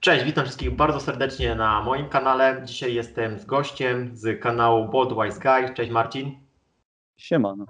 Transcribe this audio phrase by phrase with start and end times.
[0.00, 2.62] Cześć, witam wszystkich bardzo serdecznie na moim kanale.
[2.64, 5.74] Dzisiaj jestem z gościem z kanału Bodwise Guy.
[5.74, 6.38] Cześć Marcin.
[7.16, 7.66] Siemano.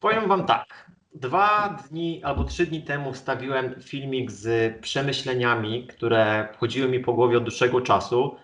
[0.00, 0.90] Powiem Wam tak.
[1.14, 7.36] Dwa dni albo trzy dni temu wstawiłem filmik z przemyśleniami, które chodziły mi po głowie
[7.36, 8.36] od dłuższego czasu.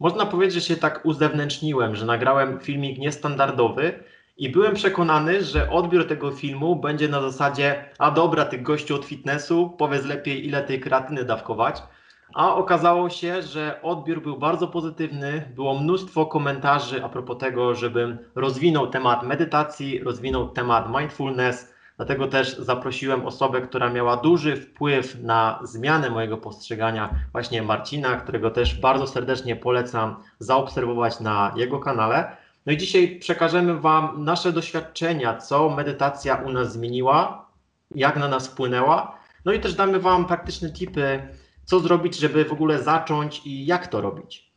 [0.00, 4.04] Można powiedzieć, że się tak uzewnętrzniłem, że nagrałem filmik niestandardowy
[4.36, 9.04] i byłem przekonany, że odbiór tego filmu będzie na zasadzie, a dobra, tych gościu od
[9.04, 11.82] fitnessu, powiedz lepiej, ile tej kreatyny dawkować.
[12.34, 15.52] A okazało się, że odbiór był bardzo pozytywny.
[15.54, 21.74] Było mnóstwo komentarzy a propos tego, żebym rozwinął temat medytacji, rozwinął temat mindfulness.
[21.96, 28.50] Dlatego też zaprosiłem osobę, która miała duży wpływ na zmianę mojego postrzegania, właśnie Marcina, którego
[28.50, 32.36] też bardzo serdecznie polecam zaobserwować na jego kanale.
[32.66, 37.48] No i dzisiaj przekażemy Wam nasze doświadczenia, co medytacja u nas zmieniła,
[37.94, 39.18] jak na nas wpłynęła.
[39.44, 41.28] No i też damy Wam praktyczne tipy,
[41.64, 44.54] co zrobić, żeby w ogóle zacząć i jak to robić.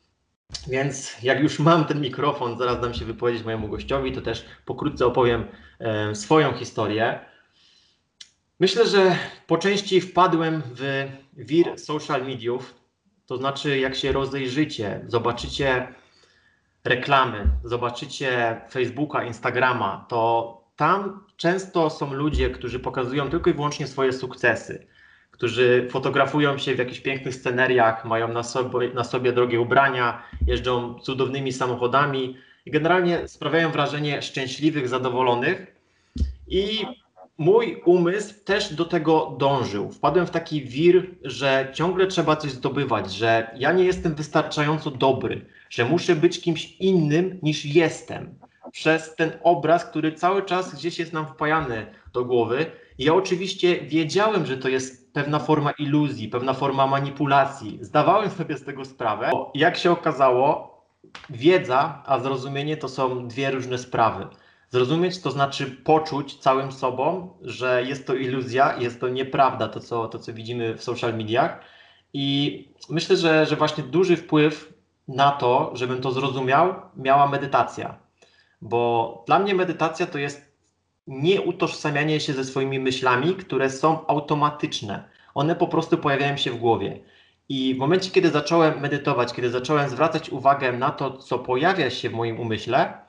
[0.67, 5.05] Więc jak już mam ten mikrofon, zaraz dam się wypowiedzieć mojemu gościowi, to też pokrótce
[5.05, 5.47] opowiem
[5.79, 7.19] e, swoją historię.
[8.59, 9.17] Myślę, że
[9.47, 12.73] po części wpadłem w wir social mediów,
[13.25, 15.87] to znaczy jak się rozejrzycie, zobaczycie
[16.87, 24.13] reklamy, zobaczycie Facebooka, Instagrama, to tam często są ludzie, którzy pokazują tylko i wyłącznie swoje
[24.13, 24.87] sukcesy,
[25.31, 30.99] którzy fotografują się w jakichś pięknych sceneriach, mają na sobie, na sobie drogie ubrania, jeżdżą
[30.99, 35.75] cudownymi samochodami i generalnie sprawiają wrażenie szczęśliwych, zadowolonych.
[36.47, 36.85] I
[37.37, 39.91] mój umysł też do tego dążył.
[39.91, 45.45] Wpadłem w taki wir, że ciągle trzeba coś zdobywać, że ja nie jestem wystarczająco dobry,
[45.69, 48.35] że muszę być kimś innym niż jestem.
[48.71, 52.65] Przez ten obraz, który cały czas gdzieś jest nam wpajany do głowy.
[52.99, 57.79] Ja oczywiście wiedziałem, że to jest pewna forma iluzji, pewna forma manipulacji.
[57.81, 59.29] Zdawałem sobie z tego sprawę.
[59.31, 60.77] Bo jak się okazało,
[61.29, 64.27] wiedza a zrozumienie to są dwie różne sprawy.
[64.69, 70.07] Zrozumieć to znaczy poczuć całym sobą, że jest to iluzja, jest to nieprawda, to co,
[70.07, 71.59] to co widzimy w social mediach.
[72.13, 74.73] I myślę, że, że właśnie duży wpływ
[75.07, 77.97] na to, żebym to zrozumiał, miała medytacja.
[78.61, 80.47] Bo dla mnie medytacja to jest
[81.07, 85.09] nie utożsamianie się ze swoimi myślami, które są automatyczne.
[85.35, 86.99] One po prostu pojawiają się w głowie.
[87.49, 92.09] I w momencie, kiedy zacząłem medytować, kiedy zacząłem zwracać uwagę na to, co pojawia się
[92.09, 93.06] w moim umyśle,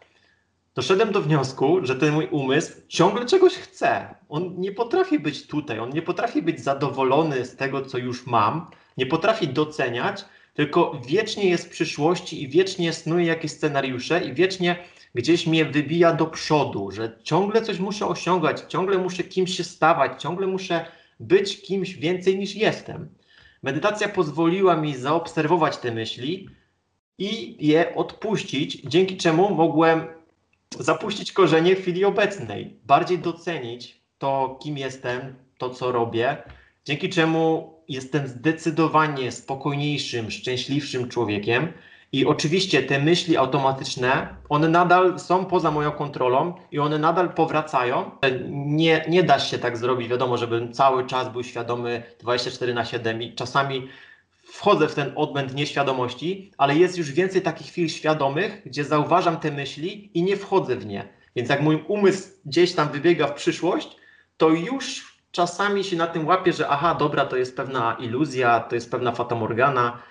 [0.79, 4.15] doszedłem do wniosku, że ten mój umysł ciągle czegoś chce.
[4.29, 8.71] On nie potrafi być tutaj, on nie potrafi być zadowolony z tego, co już mam,
[8.97, 10.25] nie potrafi doceniać,
[10.55, 14.77] tylko wiecznie jest w przyszłości i wiecznie snuje jakieś scenariusze i wiecznie
[15.15, 20.23] gdzieś mnie wybija do przodu, że ciągle coś muszę osiągać, ciągle muszę kimś się stawać,
[20.23, 20.85] ciągle muszę
[21.21, 23.09] być kimś więcej niż jestem.
[23.63, 26.49] Medytacja pozwoliła mi zaobserwować te myśli
[27.19, 30.18] i je odpuścić, dzięki czemu mogłem
[30.79, 36.37] zapuścić korzenie w chwili obecnej, bardziej docenić to, kim jestem, to, co robię,
[36.85, 41.73] dzięki czemu jestem zdecydowanie spokojniejszym, szczęśliwszym człowiekiem.
[42.13, 48.11] I oczywiście te myśli automatyczne, one nadal są poza moją kontrolą i one nadal powracają.
[48.51, 53.23] Nie, nie da się tak zrobić, wiadomo, żebym cały czas był świadomy 24 na 7
[53.23, 53.89] i czasami
[54.53, 59.51] wchodzę w ten odmęt nieświadomości, ale jest już więcej takich chwil świadomych, gdzie zauważam te
[59.51, 61.09] myśli i nie wchodzę w nie.
[61.37, 63.97] Więc jak mój umysł gdzieś tam wybiega w przyszłość,
[64.37, 68.75] to już czasami się na tym łapię, że aha, dobra, to jest pewna iluzja, to
[68.75, 70.03] jest pewna fatamorgana,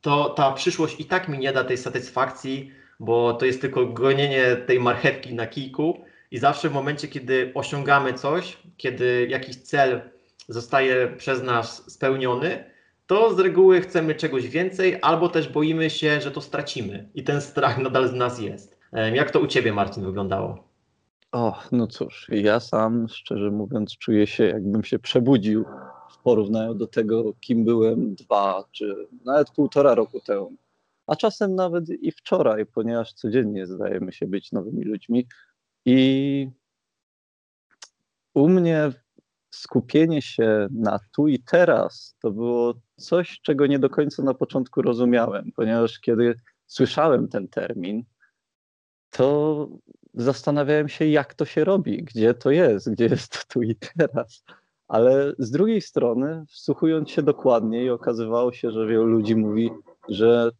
[0.00, 4.56] to ta przyszłość i tak mi nie da tej satysfakcji, bo to jest tylko gonienie
[4.56, 10.10] tej marchewki na kijku i zawsze w momencie, kiedy osiągamy coś, kiedy jakiś cel
[10.48, 12.73] zostaje przez nas spełniony,
[13.06, 17.40] to z reguły chcemy czegoś więcej, albo też boimy się, że to stracimy i ten
[17.40, 18.78] strach nadal z nas jest.
[19.12, 20.68] Jak to u Ciebie, Marcin, wyglądało?
[21.32, 25.64] O, no cóż, ja sam, szczerze mówiąc, czuję się, jakbym się przebudził
[26.10, 30.52] w porównaniu do tego, kim byłem dwa czy nawet półtora roku temu.
[31.06, 35.26] A czasem nawet i wczoraj, ponieważ codziennie zdajemy się być nowymi ludźmi.
[35.84, 36.48] I
[38.34, 38.92] u mnie
[39.54, 44.82] skupienie się na tu i teraz to było coś, czego nie do końca na początku
[44.82, 48.04] rozumiałem, ponieważ kiedy słyszałem ten termin,
[49.10, 49.68] to
[50.14, 54.44] zastanawiałem się, jak to się robi, gdzie to jest, gdzie jest to tu i teraz.
[54.88, 59.70] Ale z drugiej strony, wsłuchując się dokładniej, okazywało się, że wielu ludzi mówi,
[60.08, 60.50] że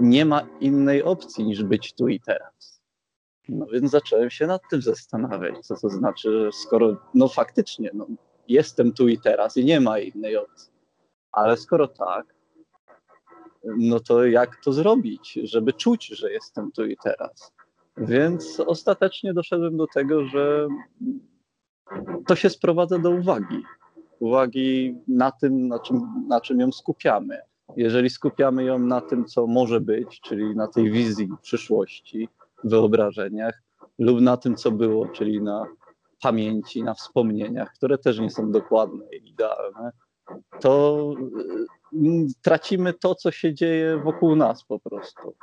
[0.00, 2.82] nie ma innej opcji niż być tu i teraz.
[3.48, 8.06] No więc zacząłem się nad tym zastanawiać, co to znaczy, skoro, no faktycznie, no,
[8.48, 10.72] jestem tu i teraz i nie ma innej opcji.
[11.32, 12.34] Ale skoro tak,
[13.64, 17.52] no to jak to zrobić, żeby czuć, że jestem tu i teraz?
[17.96, 20.68] Więc ostatecznie doszedłem do tego, że
[22.26, 23.62] to się sprowadza do uwagi.
[24.18, 27.40] Uwagi na tym, na czym, na czym ją skupiamy.
[27.76, 32.28] Jeżeli skupiamy ją na tym, co może być, czyli na tej wizji przyszłości,
[32.64, 33.62] wyobrażeniach,
[33.98, 35.66] lub na tym, co było, czyli na
[36.22, 39.92] pamięci, na wspomnieniach, które też nie są dokładne i idealne,
[40.60, 41.14] to
[41.94, 45.34] y, tracimy to, co się dzieje wokół nas po prostu.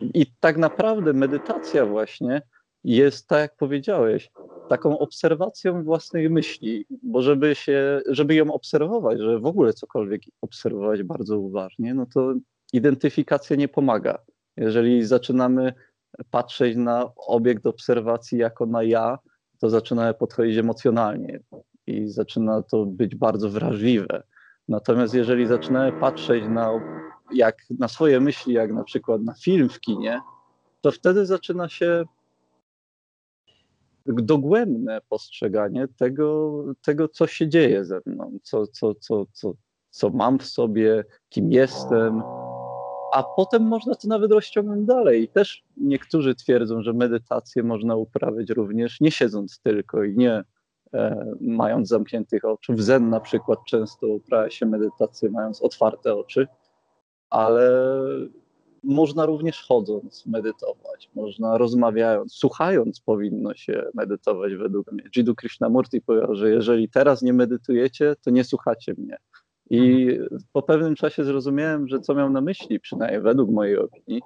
[0.00, 2.42] I tak naprawdę medytacja właśnie
[2.84, 4.30] jest, tak jak powiedziałeś,
[4.68, 11.02] taką obserwacją własnej myśli, bo żeby się, żeby ją obserwować, żeby w ogóle cokolwiek obserwować
[11.02, 12.34] bardzo uważnie, no to
[12.72, 14.18] identyfikacja nie pomaga.
[14.56, 15.72] Jeżeli zaczynamy
[16.30, 19.18] patrzeć na obiekt obserwacji jako na ja,
[19.64, 21.40] to zaczynamy podchodzić emocjonalnie
[21.86, 24.22] i zaczyna to być bardzo wrażliwe.
[24.68, 26.70] Natomiast jeżeli zaczynamy patrzeć na,
[27.34, 30.20] jak, na swoje myśli, jak na przykład na film w kinie,
[30.80, 32.04] to wtedy zaczyna się
[34.06, 36.52] dogłębne postrzeganie tego,
[36.82, 39.52] tego co się dzieje ze mną, co, co, co, co,
[39.90, 42.22] co mam w sobie, kim jestem.
[43.14, 45.28] A potem można to nawet rozciągnąć dalej.
[45.28, 50.44] Też niektórzy twierdzą, że medytację można uprawiać również nie siedząc tylko i nie
[50.94, 52.74] e, mając zamkniętych oczu.
[52.74, 56.48] W Zen na przykład często uprawia się medytację mając otwarte oczy,
[57.30, 57.70] ale
[58.84, 65.04] można również chodząc medytować, można rozmawiając, słuchając powinno się medytować według mnie.
[65.16, 69.16] Jiddu Krishnamurti powiedział, że jeżeli teraz nie medytujecie, to nie słuchacie mnie.
[69.70, 70.08] I
[70.52, 74.22] po pewnym czasie zrozumiałem, że co miał na myśli, przynajmniej według mojej opinii,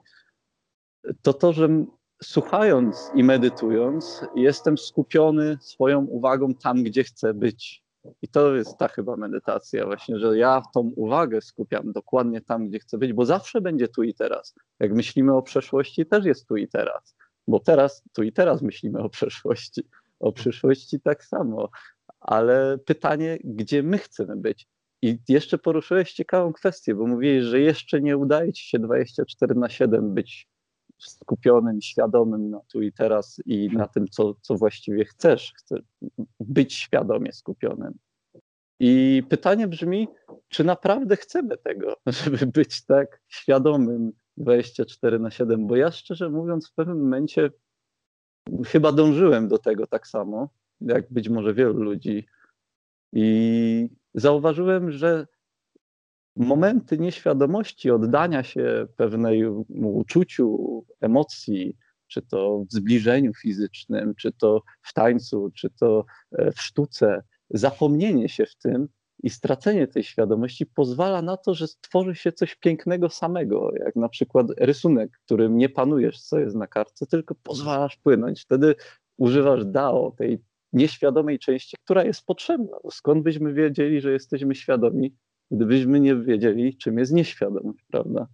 [1.23, 1.69] to to, że
[2.23, 7.85] słuchając i medytując, jestem skupiony swoją uwagą tam, gdzie chcę być.
[8.23, 12.79] I to jest ta chyba medytacja, właśnie, że ja tą uwagę skupiam dokładnie tam, gdzie
[12.79, 14.55] chcę być, bo zawsze będzie tu i teraz.
[14.81, 17.17] Jak myślimy o przeszłości, też jest tu i teraz,
[17.49, 19.82] bo teraz, tu i teraz myślimy o przeszłości.
[20.20, 21.69] O przyszłości tak samo.
[22.20, 24.69] Ale pytanie, gdzie my chcemy być?
[25.03, 29.69] I jeszcze poruszyłeś ciekawą kwestię, bo mówiłeś, że jeszcze nie udaje ci się 24 na
[29.69, 30.49] 7 być
[30.99, 35.53] skupionym, świadomym na tu i teraz i na tym, co, co właściwie chcesz.
[35.56, 35.83] Chcesz
[36.41, 37.99] być świadomie skupionym.
[38.81, 40.09] I pytanie brzmi,
[40.49, 45.67] czy naprawdę chcemy tego, żeby być tak świadomym 24 na 7?
[45.67, 47.50] Bo ja szczerze mówiąc, w pewnym momencie
[48.67, 50.49] chyba dążyłem do tego tak samo,
[50.81, 52.27] jak być może wielu ludzi.
[53.12, 53.89] I
[54.20, 55.26] zauważyłem, że
[56.37, 59.65] momenty nieświadomości, oddania się pewnemu
[59.97, 61.76] uczuciu, emocji,
[62.06, 68.29] czy to w zbliżeniu fizycznym, czy to w tańcu, czy to e, w sztuce, zapomnienie
[68.29, 68.88] się w tym
[69.23, 74.09] i stracenie tej świadomości pozwala na to, że stworzy się coś pięknego samego, jak na
[74.09, 78.43] przykład rysunek, którym nie panujesz, co jest na kartce, tylko pozwalasz płynąć.
[78.43, 78.75] Wtedy
[79.17, 80.43] używasz DAO, tej
[80.73, 82.76] nieświadomej części, która jest potrzebna.
[82.91, 85.15] Skąd byśmy wiedzieli, że jesteśmy świadomi,
[85.50, 88.26] gdybyśmy nie wiedzieli, czym jest nieświadomość, prawda?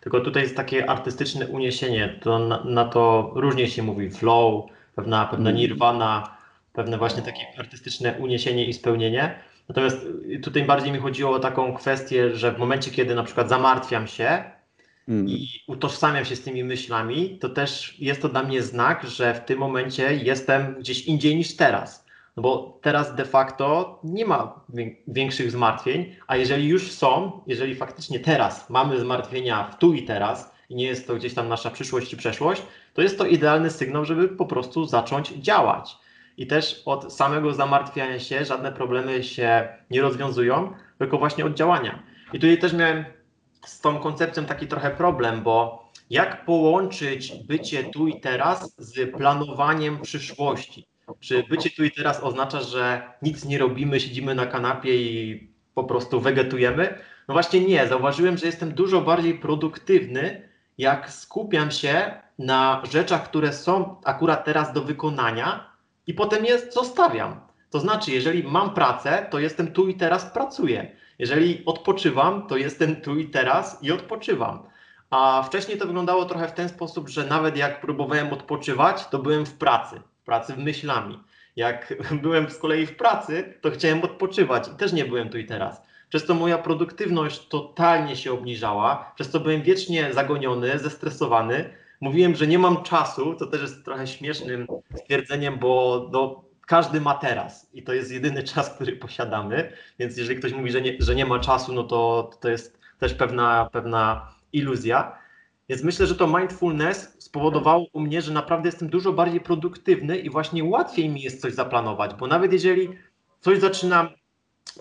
[0.00, 5.26] Tylko tutaj jest takie artystyczne uniesienie, to na, na to różnie się mówi, flow, pewna,
[5.26, 5.60] pewna mm.
[5.60, 6.36] nirvana,
[6.72, 9.38] pewne właśnie takie artystyczne uniesienie i spełnienie.
[9.68, 10.06] Natomiast
[10.42, 14.44] tutaj bardziej mi chodziło o taką kwestię, że w momencie, kiedy na przykład zamartwiam się
[15.10, 15.28] mm.
[15.28, 19.40] i utożsamiam się z tymi myślami, to też jest to dla mnie znak, że w
[19.40, 22.06] tym momencie jestem gdzieś indziej niż teraz.
[22.36, 24.64] No bo teraz de facto nie ma
[25.08, 30.54] większych zmartwień, a jeżeli już są, jeżeli faktycznie teraz mamy zmartwienia w tu i teraz
[30.68, 32.62] i nie jest to gdzieś tam nasza przyszłość i przeszłość,
[32.94, 35.96] to jest to idealny sygnał, żeby po prostu zacząć działać.
[36.36, 42.02] I też od samego zamartwiania się żadne problemy się nie rozwiązują, tylko właśnie od działania.
[42.32, 43.04] I tutaj też miałem
[43.66, 50.00] z tą koncepcją taki trochę problem, bo jak połączyć bycie tu i teraz z planowaniem
[50.00, 50.86] przyszłości?
[51.20, 55.84] Czy bycie tu i teraz oznacza, że nic nie robimy, siedzimy na kanapie i po
[55.84, 56.98] prostu wegetujemy?
[57.28, 57.88] No właśnie nie.
[57.88, 60.48] Zauważyłem, że jestem dużo bardziej produktywny,
[60.78, 65.70] jak skupiam się na rzeczach, które są akurat teraz do wykonania
[66.06, 67.40] i potem je zostawiam.
[67.70, 70.96] To znaczy, jeżeli mam pracę, to jestem tu i teraz pracuję.
[71.20, 74.62] Jeżeli odpoczywam, to jestem tu i teraz i odpoczywam.
[75.10, 79.46] A wcześniej to wyglądało trochę w ten sposób, że nawet jak próbowałem odpoczywać, to byłem
[79.46, 80.00] w pracy
[80.30, 81.18] pracy w myślami.
[81.56, 85.46] Jak byłem z kolei w pracy, to chciałem odpoczywać i też nie byłem tu i
[85.46, 85.82] teraz.
[86.08, 91.70] Przez to moja produktywność totalnie się obniżała, przez to byłem wiecznie zagoniony, zestresowany.
[92.00, 97.14] Mówiłem, że nie mam czasu, to też jest trochę śmiesznym stwierdzeniem, bo no, każdy ma
[97.14, 99.72] teraz i to jest jedyny czas, który posiadamy.
[99.98, 103.14] Więc jeżeli ktoś mówi, że nie, że nie ma czasu, no to, to jest też
[103.14, 105.18] pewna, pewna iluzja.
[105.68, 110.30] Więc myślę, że to mindfulness spowodowało u mnie, że naprawdę jestem dużo bardziej produktywny i
[110.30, 112.88] właśnie łatwiej mi jest coś zaplanować, bo nawet jeżeli
[113.40, 114.08] coś zaczynam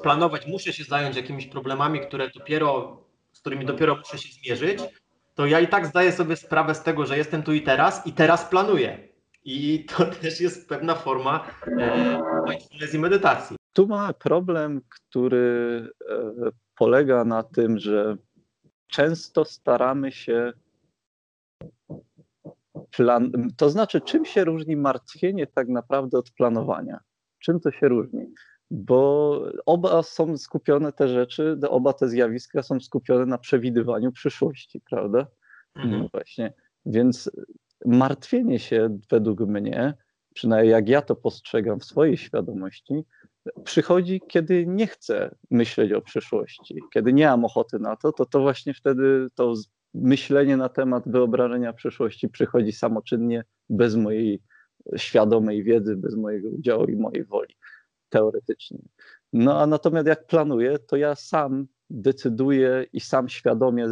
[0.04, 2.98] planować, muszę się zająć jakimiś problemami, które dopiero,
[3.34, 4.80] z którymi dopiero muszę się zmierzyć,
[5.36, 8.14] to ja i tak zdaję sobie sprawę z tego, że jestem tu i teraz i
[8.14, 9.09] teraz planuję.
[9.44, 13.58] I to też jest pewna forma e, mindfulness i medytacji.
[13.74, 16.16] Tu mamy problem, który e,
[16.76, 18.18] polega na tym, że
[18.88, 20.54] często staramy się
[22.92, 23.32] plan...
[23.58, 27.00] To znaczy, czym się różni martwienie tak naprawdę od planowania?
[27.40, 28.26] Czym to się różni?
[28.72, 35.28] Bo oba są skupione te rzeczy, oba te zjawiska są skupione na przewidywaniu przyszłości, prawda?
[35.76, 36.02] Mhm.
[36.02, 36.54] No właśnie.
[36.86, 37.32] Więc
[37.86, 39.94] martwienie się według mnie,
[40.34, 43.06] przynajmniej jak ja to postrzegam w swojej świadomości,
[43.64, 48.40] przychodzi, kiedy nie chcę myśleć o przyszłości, kiedy nie mam ochoty na to, to to
[48.40, 49.54] właśnie wtedy to
[49.94, 54.42] myślenie na temat wyobrażenia przyszłości przychodzi samoczynnie, bez mojej
[54.98, 57.56] świadomej wiedzy, bez mojego udziału i mojej woli,
[58.10, 58.80] teoretycznie.
[59.34, 63.88] No a natomiast jak planuję, to ja sam decyduję i sam świadomie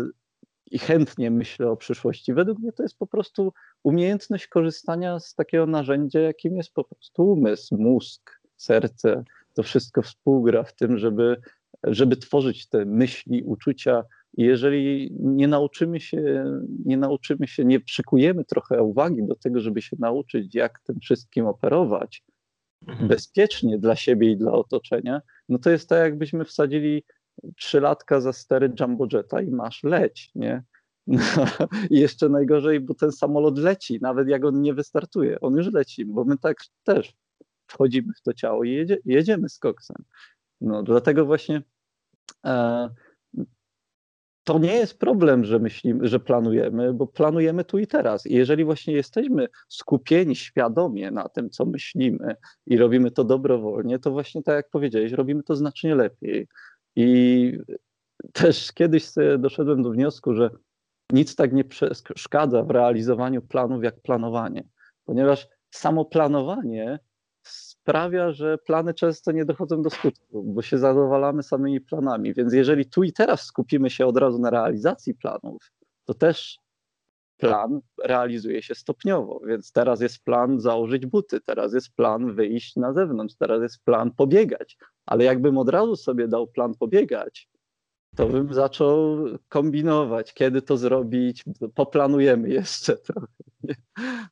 [0.71, 2.33] i chętnie myślę o przyszłości.
[2.33, 3.53] Według mnie to jest po prostu
[3.83, 9.23] umiejętność korzystania z takiego narzędzia, jakim jest po prostu umysł, mózg, serce.
[9.53, 11.37] To wszystko współgra w tym, żeby,
[11.83, 14.03] żeby tworzyć te myśli, uczucia.
[14.37, 16.45] I jeżeli nie nauczymy się,
[16.85, 21.45] nie nauczymy się, nie przykujemy trochę uwagi do tego, żeby się nauczyć, jak tym wszystkim
[21.45, 22.23] operować
[22.87, 23.07] mhm.
[23.07, 27.03] bezpiecznie dla siebie i dla otoczenia, no to jest tak, jakbyśmy wsadzili
[27.55, 30.63] trzylatka za stery Jumbo Jetta i masz leć, nie?
[31.91, 36.05] I jeszcze najgorzej, bo ten samolot leci, nawet jak on nie wystartuje, on już leci,
[36.05, 37.13] bo my tak też
[37.67, 40.03] wchodzimy w to ciało i jedzie, jedziemy z koksem.
[40.61, 41.61] No, dlatego właśnie
[42.45, 42.89] e,
[44.43, 48.25] to nie jest problem, że myślimy, że planujemy, bo planujemy tu i teraz.
[48.25, 52.35] I jeżeli właśnie jesteśmy skupieni świadomie na tym, co myślimy
[52.65, 56.47] i robimy to dobrowolnie, to właśnie tak jak powiedziałeś, robimy to znacznie lepiej.
[56.95, 57.51] I
[58.33, 59.05] też kiedyś
[59.39, 60.49] doszedłem do wniosku, że
[61.11, 64.63] nic tak nie przeszkadza w realizowaniu planów jak planowanie,
[65.05, 66.99] ponieważ samo planowanie
[67.43, 72.33] sprawia, że plany często nie dochodzą do skutku, bo się zadowalamy samymi planami.
[72.33, 75.71] Więc jeżeli tu i teraz skupimy się od razu na realizacji planów,
[76.05, 76.59] to też
[77.37, 79.41] plan realizuje się stopniowo.
[79.45, 84.11] Więc teraz jest plan założyć buty, teraz jest plan wyjść na zewnątrz, teraz jest plan
[84.11, 84.77] pobiegać.
[85.05, 87.49] Ale jakbym od razu sobie dał plan pobiegać,
[88.17, 89.17] to bym zaczął
[89.49, 91.43] kombinować, kiedy to zrobić,
[91.75, 93.27] poplanujemy jeszcze trochę.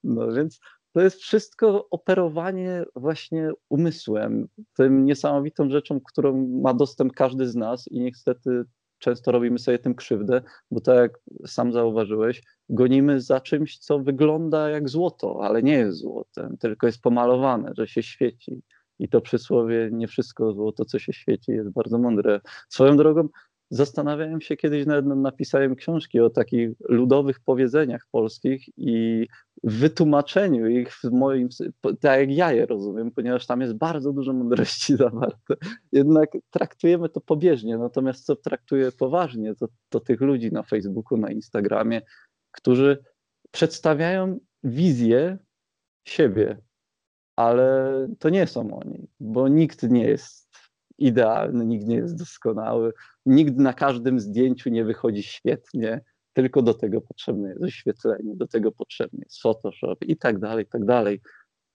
[0.03, 0.59] No więc
[0.93, 7.87] to jest wszystko operowanie właśnie umysłem, tym niesamowitą rzeczą, którą ma dostęp każdy z nas
[7.87, 8.63] i niestety
[8.99, 14.69] często robimy sobie tym krzywdę, bo tak jak sam zauważyłeś, gonimy za czymś, co wygląda
[14.69, 18.61] jak złoto, ale nie jest złotem, tylko jest pomalowane, że się świeci.
[18.99, 22.41] I to przysłowie, nie wszystko złoto, co się świeci, jest bardzo mądre.
[22.69, 23.29] Swoją drogą,
[23.69, 29.27] Zastanawiałem się kiedyś, nawet napisałem książki o takich ludowych powiedzeniach polskich i
[29.63, 31.50] wytłumaczeniu ich w moim,
[31.81, 35.55] tak jak ja je rozumiem, ponieważ tam jest bardzo dużo mądrości zawarte.
[35.91, 41.31] Jednak traktujemy to pobieżnie, natomiast co traktuję poważnie, to, to tych ludzi na Facebooku, na
[41.31, 42.01] Instagramie,
[42.51, 43.03] którzy
[43.51, 45.38] przedstawiają wizję
[46.07, 46.57] siebie,
[47.36, 50.44] ale to nie są oni, bo nikt nie jest
[50.97, 52.93] idealny, nikt nie jest doskonały,
[53.25, 56.01] nikt na każdym zdjęciu nie wychodzi świetnie,
[56.33, 60.67] tylko do tego potrzebne jest oświetlenie, do tego potrzebny jest Photoshop i tak dalej, i
[60.67, 61.21] tak dalej.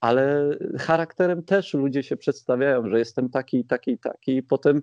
[0.01, 4.83] Ale charakterem też ludzie się przedstawiają, że jestem taki, taki, taki, i potem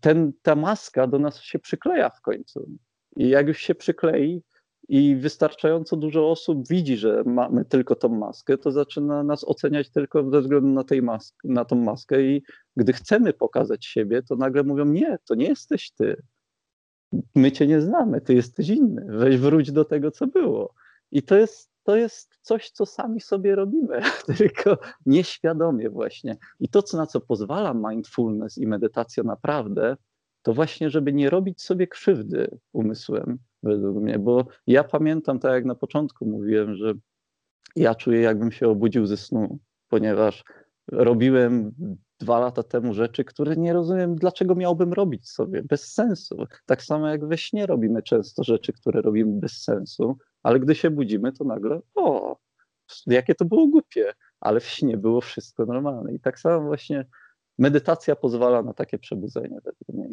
[0.00, 2.68] ten, ta maska do nas się przykleja w końcu.
[3.16, 4.42] I jak już się przyklei,
[4.88, 10.30] i wystarczająco dużo osób widzi, że mamy tylko tą maskę, to zaczyna nas oceniać tylko
[10.30, 12.42] ze względu na, tej mask na tą maskę i
[12.76, 16.22] gdy chcemy pokazać siebie, to nagle mówią, nie, to nie jesteś ty.
[17.34, 19.06] My cię nie znamy, ty jesteś inny.
[19.08, 20.74] Weź wróć do tego, co było.
[21.10, 24.00] I to jest, to jest coś, co sami sobie robimy,
[24.38, 26.36] tylko nieświadomie właśnie.
[26.60, 29.96] I to, na co pozwala mindfulness i medytacja naprawdę,
[30.42, 35.64] to właśnie, żeby nie robić sobie krzywdy umysłem, według mnie, bo ja pamiętam, tak jak
[35.64, 36.94] na początku mówiłem, że
[37.76, 40.44] ja czuję, jakbym się obudził ze snu, ponieważ
[40.92, 41.72] robiłem
[42.20, 46.36] dwa lata temu rzeczy, które nie rozumiem, dlaczego miałbym robić sobie, bez sensu.
[46.66, 50.90] Tak samo jak we śnie robimy często rzeczy, które robimy bez sensu, ale gdy się
[50.90, 52.36] budzimy, to nagle, o,
[53.06, 56.14] jakie to było głupie, ale w śnie było wszystko normalne.
[56.14, 57.06] I tak samo właśnie
[57.58, 59.58] medytacja pozwala na takie przebudzenie.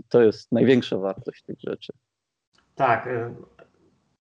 [0.10, 1.94] To jest największa wartość tych rzeczy.
[2.75, 3.08] Tak.
[3.08, 3.36] Y,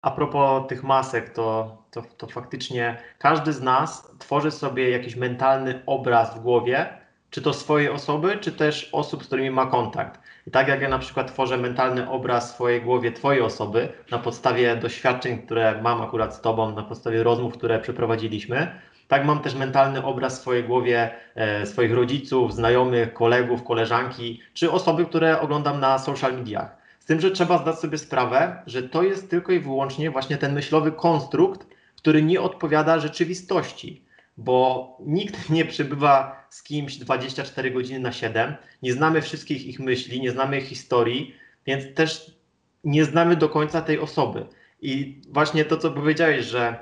[0.02, 5.82] a propos tych masek, to, to, to faktycznie każdy z nas tworzy sobie jakiś mentalny
[5.86, 6.86] obraz w głowie,
[7.30, 10.20] czy to swojej osoby, czy też osób, z którymi ma kontakt.
[10.46, 14.18] I tak jak ja na przykład tworzę mentalny obraz w swojej głowie Twojej osoby na
[14.18, 19.54] podstawie doświadczeń, które mam akurat z Tobą, na podstawie rozmów, które przeprowadziliśmy, tak mam też
[19.54, 25.80] mentalny obraz w swojej głowie e, swoich rodziców, znajomych, kolegów, koleżanki, czy osoby, które oglądam
[25.80, 26.81] na social mediach.
[27.02, 30.54] Z tym, że trzeba zdać sobie sprawę, że to jest tylko i wyłącznie właśnie ten
[30.54, 31.66] myślowy konstrukt,
[31.96, 34.04] który nie odpowiada rzeczywistości,
[34.36, 40.20] bo nikt nie przebywa z kimś 24 godziny na 7, nie znamy wszystkich ich myśli,
[40.20, 41.34] nie znamy ich historii,
[41.66, 42.36] więc też
[42.84, 44.46] nie znamy do końca tej osoby.
[44.80, 46.78] I właśnie to, co powiedziałeś, że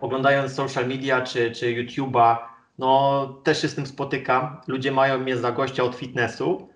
[0.00, 2.36] oglądając social media czy, czy YouTube'a,
[2.78, 4.60] no też się z tym spotykam.
[4.66, 6.68] Ludzie mają mnie za gościa od fitnessu,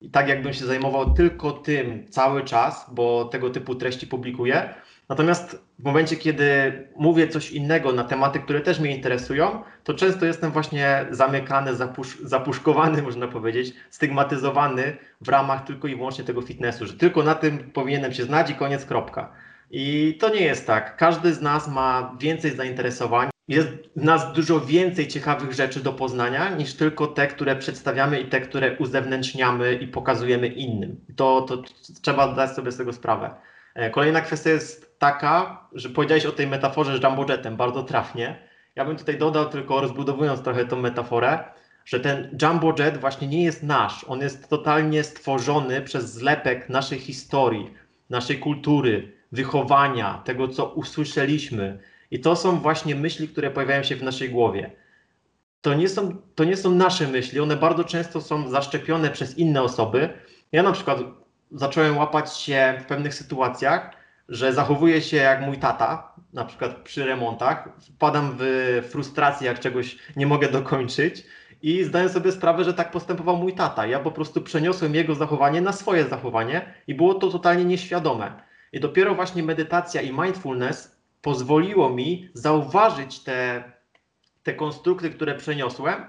[0.00, 4.74] i tak jakbym się zajmował tylko tym cały czas, bo tego typu treści publikuję.
[5.08, 10.26] Natomiast w momencie, kiedy mówię coś innego na tematy, które też mnie interesują, to często
[10.26, 16.86] jestem właśnie zamykany, zapusz zapuszkowany, można powiedzieć, stygmatyzowany w ramach tylko i wyłącznie tego fitnessu,
[16.86, 19.32] że tylko na tym powinienem się znać i koniec, kropka.
[19.70, 20.96] I to nie jest tak.
[20.96, 23.35] Każdy z nas ma więcej zainteresowań.
[23.48, 28.28] Jest w nas dużo więcej ciekawych rzeczy do poznania niż tylko te, które przedstawiamy i
[28.28, 31.00] te, które uzewnętrzniamy i pokazujemy innym.
[31.16, 31.62] To, to
[32.02, 33.30] trzeba zdać sobie z tego sprawę.
[33.74, 38.48] E, kolejna kwestia jest taka, że powiedziałeś o tej metaforze z jumbojetem bardzo trafnie.
[38.76, 41.44] Ja bym tutaj dodał, tylko rozbudowując trochę tą metaforę,
[41.84, 44.04] że ten jumbojet właśnie nie jest nasz.
[44.08, 47.74] On jest totalnie stworzony przez zlepek naszej historii,
[48.10, 51.78] naszej kultury, wychowania, tego co usłyszeliśmy
[52.10, 54.70] i to są właśnie myśli, które pojawiają się w naszej głowie.
[55.60, 59.62] To nie, są, to nie są nasze myśli, one bardzo często są zaszczepione przez inne
[59.62, 60.08] osoby.
[60.52, 60.98] Ja na przykład
[61.52, 63.90] zacząłem łapać się w pewnych sytuacjach,
[64.28, 69.98] że zachowuję się jak mój tata, na przykład przy remontach, wpadam w frustrację, jak czegoś
[70.16, 71.26] nie mogę dokończyć
[71.62, 73.86] i zdaję sobie sprawę, że tak postępował mój tata.
[73.86, 78.32] Ja po prostu przeniosłem jego zachowanie na swoje zachowanie i było to totalnie nieświadome.
[78.72, 80.95] I dopiero właśnie medytacja i mindfulness
[81.26, 83.64] pozwoliło mi zauważyć te,
[84.42, 86.06] te konstrukty, które przeniosłem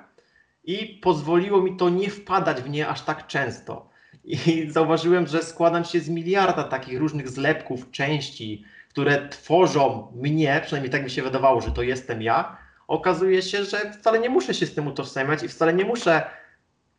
[0.63, 3.89] i pozwoliło mi to nie wpadać w nie aż tak często.
[4.23, 4.37] I
[4.71, 11.03] zauważyłem, że składam się z miliarda takich różnych zlepków, części, które tworzą mnie, przynajmniej tak
[11.03, 12.57] mi się wydawało, że to jestem ja.
[12.87, 16.23] Okazuje się, że wcale nie muszę się z tym utożsamiać i wcale nie muszę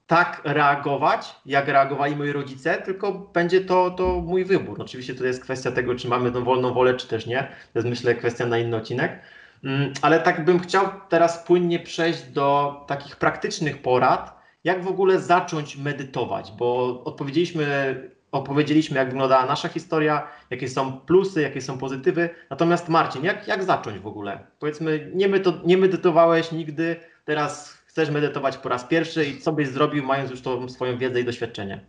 [0.09, 4.83] tak reagować, jak reagowali moi rodzice, tylko będzie to, to mój wybór.
[4.83, 7.43] Oczywiście to jest kwestia tego, czy mamy tą wolną wolę, czy też nie.
[7.73, 9.21] To jest myślę kwestia na inny odcinek.
[9.65, 15.19] Mm, ale tak bym chciał teraz płynnie przejść do takich praktycznych porad, jak w ogóle
[15.19, 17.95] zacząć medytować, bo odpowiedzieliśmy,
[18.33, 22.31] opowiedzieliśmy, jak wyglądała nasza historia, jakie są plusy, jakie są pozytywy.
[22.51, 24.39] Natomiast Marcin, jak, jak zacząć w ogóle?
[24.59, 25.29] Powiedzmy, nie,
[25.65, 30.43] nie medytowałeś nigdy, teraz chcesz medytować po raz pierwszy i co byś zrobił, mając już
[30.43, 31.87] tą swoją wiedzę i doświadczenie?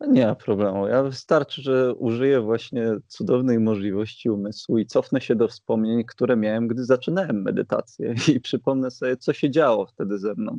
[0.00, 0.88] Nie ma problemu.
[0.88, 6.68] Ja wystarczy, że użyję właśnie cudownej możliwości umysłu i cofnę się do wspomnień, które miałem,
[6.68, 10.58] gdy zaczynałem medytację i przypomnę sobie, co się działo wtedy ze mną.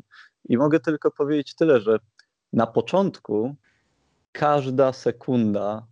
[0.50, 2.00] I mogę tylko powiedzieć tyle, że
[2.54, 3.56] na początku
[4.32, 5.88] każda sekunda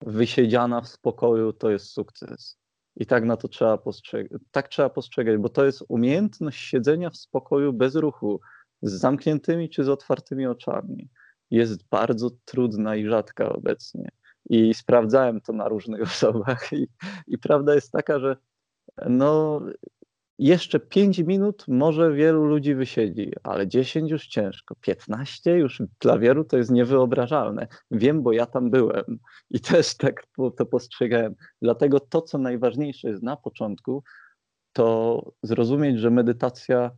[0.00, 2.58] wysiedziana w spokoju to jest sukces.
[2.96, 4.42] I tak na to trzeba postrzegać.
[4.50, 8.40] Tak trzeba postrzegać, bo to jest umiejętność siedzenia w spokoju bez ruchu,
[8.82, 11.08] z zamkniętymi czy z otwartymi oczami.
[11.50, 14.08] Jest bardzo trudna i rzadka obecnie.
[14.50, 16.88] I sprawdzałem to na różnych osobach, i,
[17.26, 18.36] i prawda jest taka, że
[19.08, 19.60] no,
[20.38, 26.44] jeszcze 5 minut może wielu ludzi wysiedzi, ale 10 już ciężko, 15 już dla wielu
[26.44, 27.68] to jest niewyobrażalne.
[27.90, 29.18] Wiem, bo ja tam byłem
[29.50, 31.34] i też tak to postrzegałem.
[31.62, 34.02] Dlatego to, co najważniejsze jest na początku,
[34.72, 36.90] to zrozumieć, że medytacja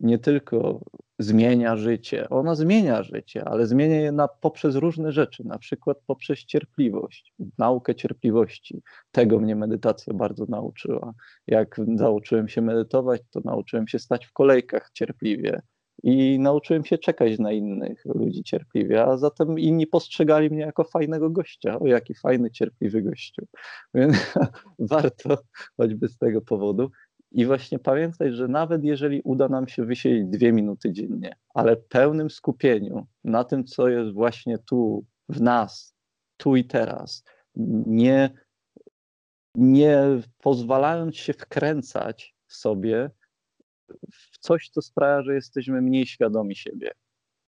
[0.00, 0.80] nie tylko
[1.18, 6.38] zmienia życie, ona zmienia życie, ale zmienia je na, poprzez różne rzeczy, na przykład poprzez
[6.38, 8.82] cierpliwość, naukę cierpliwości.
[9.12, 11.14] Tego mnie medytacja bardzo nauczyła.
[11.46, 15.62] Jak nauczyłem się medytować, to nauczyłem się stać w kolejkach cierpliwie
[16.02, 21.30] i nauczyłem się czekać na innych ludzi cierpliwie, a zatem inni postrzegali mnie jako fajnego
[21.30, 21.78] gościa.
[21.78, 23.42] O, jaki fajny, cierpliwy gościu.
[23.94, 24.16] Więc
[24.78, 25.38] warto
[25.76, 26.90] choćby z tego powodu.
[27.34, 32.30] I właśnie pamiętać, że nawet jeżeli uda nam się wysiedzieć dwie minuty dziennie, ale pełnym
[32.30, 35.94] skupieniu na tym, co jest właśnie tu, w nas,
[36.36, 37.24] tu i teraz,
[37.86, 38.30] nie,
[39.54, 39.98] nie
[40.38, 43.10] pozwalając się wkręcać sobie
[44.12, 46.90] w coś, co sprawia, że jesteśmy mniej świadomi siebie.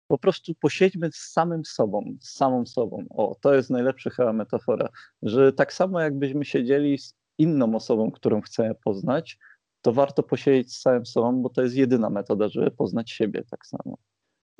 [0.08, 3.06] Po prostu posiedźmy z samym sobą, z samą sobą.
[3.10, 4.90] O, to jest najlepsza chyba metafora,
[5.22, 9.38] że tak samo jakbyśmy siedzieli z inną osobą, którą chcemy poznać,
[9.86, 13.66] to warto posiedzieć z samym sobą, bo to jest jedyna metoda, żeby poznać siebie tak
[13.66, 13.98] samo.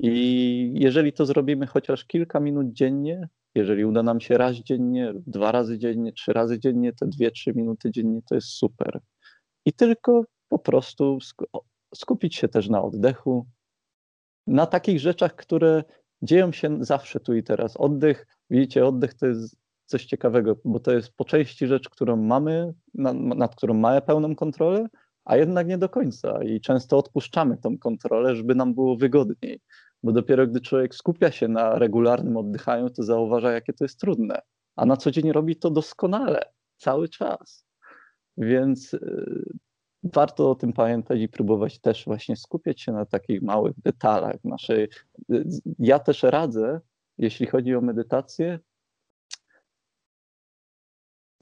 [0.00, 5.52] I jeżeli to zrobimy chociaż kilka minut dziennie, jeżeli uda nam się raz dziennie, dwa
[5.52, 9.00] razy dziennie, trzy razy dziennie, te dwie, trzy minuty dziennie, to jest super.
[9.64, 11.18] I tylko po prostu
[11.94, 13.46] skupić się też na oddechu,
[14.46, 15.84] na takich rzeczach, które
[16.22, 17.76] dzieją się zawsze tu i teraz.
[17.76, 22.74] Oddech, widzicie, oddech to jest coś ciekawego, bo to jest po części rzecz, którą mamy,
[22.94, 24.86] nad, nad którą mamy pełną kontrolę,
[25.26, 26.42] a jednak nie do końca.
[26.42, 29.60] I często odpuszczamy tą kontrolę, żeby nam było wygodniej.
[30.02, 34.40] Bo dopiero gdy człowiek skupia się na regularnym oddychaniu, to zauważa, jakie to jest trudne.
[34.76, 36.42] A na co dzień robi to doskonale,
[36.76, 37.66] cały czas.
[38.36, 39.44] Więc y,
[40.02, 44.88] warto o tym pamiętać i próbować też właśnie skupiać się na takich małych detalach naszej.
[45.78, 46.80] Ja też radzę,
[47.18, 48.58] jeśli chodzi o medytację,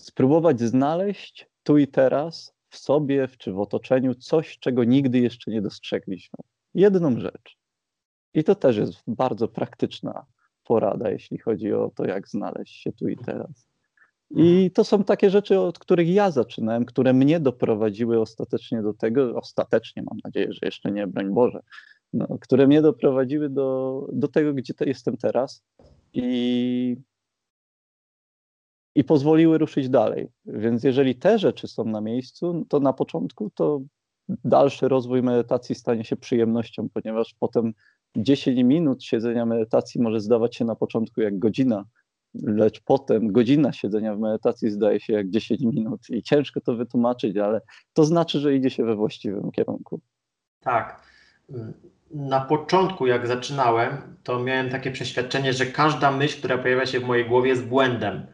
[0.00, 5.62] spróbować znaleźć tu i teraz w sobie czy w otoczeniu coś, czego nigdy jeszcze nie
[5.62, 6.38] dostrzegliśmy.
[6.74, 7.56] Jedną rzecz.
[8.34, 10.26] I to też jest bardzo praktyczna
[10.64, 13.68] porada, jeśli chodzi o to, jak znaleźć się tu i teraz.
[14.30, 19.34] I to są takie rzeczy, od których ja zaczynałem, które mnie doprowadziły ostatecznie do tego,
[19.34, 21.60] ostatecznie mam nadzieję, że jeszcze nie, broń Boże,
[22.12, 25.64] no, które mnie doprowadziły do, do tego, gdzie jestem teraz
[26.12, 26.96] i,
[28.94, 30.28] i pozwoliły ruszyć dalej.
[30.46, 33.80] Więc jeżeli te rzeczy są na miejscu, to na początku to
[34.28, 37.72] dalszy rozwój medytacji stanie się przyjemnością, ponieważ potem
[38.16, 41.84] 10 minut siedzenia medytacji może zdawać się na początku jak godzina,
[42.42, 47.36] lecz potem godzina siedzenia w medytacji zdaje się jak 10 minut i ciężko to wytłumaczyć,
[47.36, 47.60] ale
[47.92, 50.00] to znaczy, że idzie się we właściwym kierunku.
[50.60, 51.00] Tak.
[52.10, 53.90] Na początku, jak zaczynałem,
[54.22, 58.26] to miałem takie przeświadczenie, że każda myśl, która pojawia się w mojej głowie, jest błędem.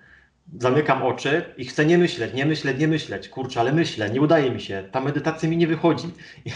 [0.58, 3.28] Zamykam oczy i chcę nie myśleć, nie myśleć, nie myśleć.
[3.28, 4.88] Kurczę, ale myślę, nie udaje mi się.
[4.92, 6.08] Ta medytacja mi nie wychodzi.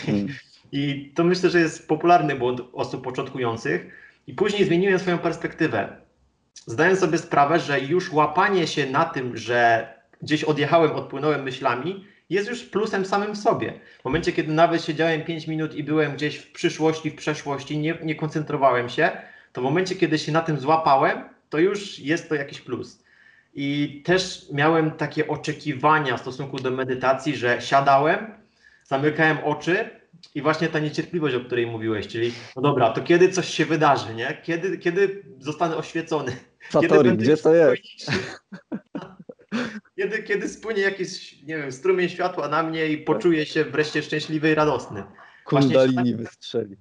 [0.06, 0.28] Hmm.
[0.72, 3.86] I to myślę, że jest popularny błąd osób początkujących.
[4.26, 6.04] I później zmieniłem swoją perspektywę
[6.66, 9.88] zdaję sobie sprawę, że już łapanie się na tym, że
[10.22, 13.80] gdzieś odjechałem, odpłynąłem myślami, jest już plusem samym w sobie.
[14.00, 17.98] W momencie, kiedy nawet siedziałem 5 minut i byłem gdzieś w przyszłości, w przeszłości, nie,
[18.02, 19.10] nie koncentrowałem się,
[19.52, 21.18] to w momencie, kiedy się na tym złapałem,
[21.50, 23.03] to już jest to jakiś plus.
[23.54, 28.26] I też miałem takie oczekiwania w stosunku do medytacji, że siadałem,
[28.84, 29.90] zamykałem oczy
[30.34, 34.14] i właśnie ta niecierpliwość, o której mówiłeś, czyli no dobra, to kiedy coś się wydarzy,
[34.14, 34.38] nie?
[34.42, 36.32] Kiedy, kiedy zostanę oświecony?
[36.70, 37.82] Satori, gdzie to jest?
[39.96, 44.50] Kiedy, kiedy spłynie jakiś, nie wiem, strumień światła na mnie i poczuję się wreszcie szczęśliwy
[44.50, 45.04] i radosny.
[45.44, 46.76] Kundalini wystrzeli.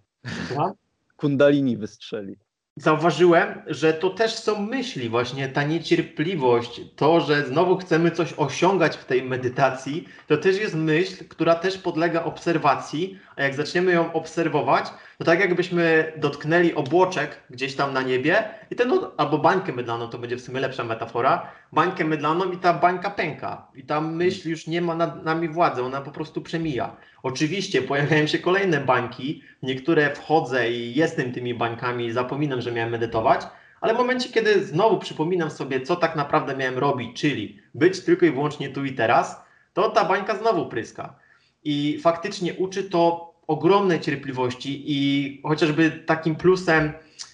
[1.18, 2.38] Kundalini wystrzeli
[2.76, 8.98] zauważyłem, że to też są myśli, właśnie ta niecierpliwość, to, że znowu chcemy coś osiągać
[8.98, 14.14] w tej medytacji, to też jest myśl, która też podlega obserwacji, a jak zaczniemy ją
[14.14, 14.86] obserwować,
[15.18, 20.08] to tak jakbyśmy dotknęli obłoczek gdzieś tam na niebie i ten, no, albo bańkę mydlaną,
[20.08, 24.50] to będzie w sumie lepsza metafora, bańkę mydlaną i ta bańka pęka i ta myśl
[24.50, 26.96] już nie ma nad nami władzy, ona po prostu przemija.
[27.24, 32.92] Oczywiście pojawiają się kolejne bańki, niektóre wchodzę i jestem tymi bańkami i zapominam, że miałem
[32.92, 33.42] medytować,
[33.82, 38.26] ale w momencie, kiedy znowu przypominam sobie, co tak naprawdę miałem robić, czyli być tylko
[38.26, 41.16] i wyłącznie tu i teraz, to ta bańka znowu pryska.
[41.64, 46.94] I faktycznie uczy to ogromnej cierpliwości i chociażby takim plusem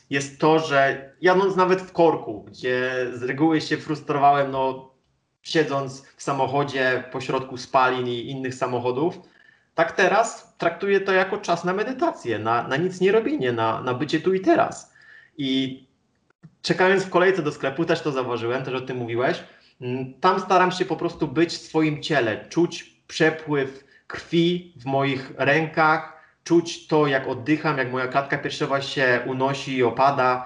[0.09, 4.91] jest to, że jadąc nawet w korku, gdzie z reguły się frustrowałem, no
[5.41, 9.19] siedząc w samochodzie pośrodku spalin i innych samochodów,
[9.75, 13.93] tak teraz traktuję to jako czas na medytację, na, na nic nie robienie, na, na
[13.93, 14.93] bycie tu i teraz.
[15.37, 15.83] I
[16.61, 19.43] czekając w kolejce do sklepu, też to zauważyłem, też o tym mówiłeś,
[19.81, 25.31] mm, tam staram się po prostu być w swoim ciele, czuć przepływ krwi w moich
[25.37, 30.45] rękach, czuć to, jak oddycham, jak moja klatka piersiowa się unosi i opada.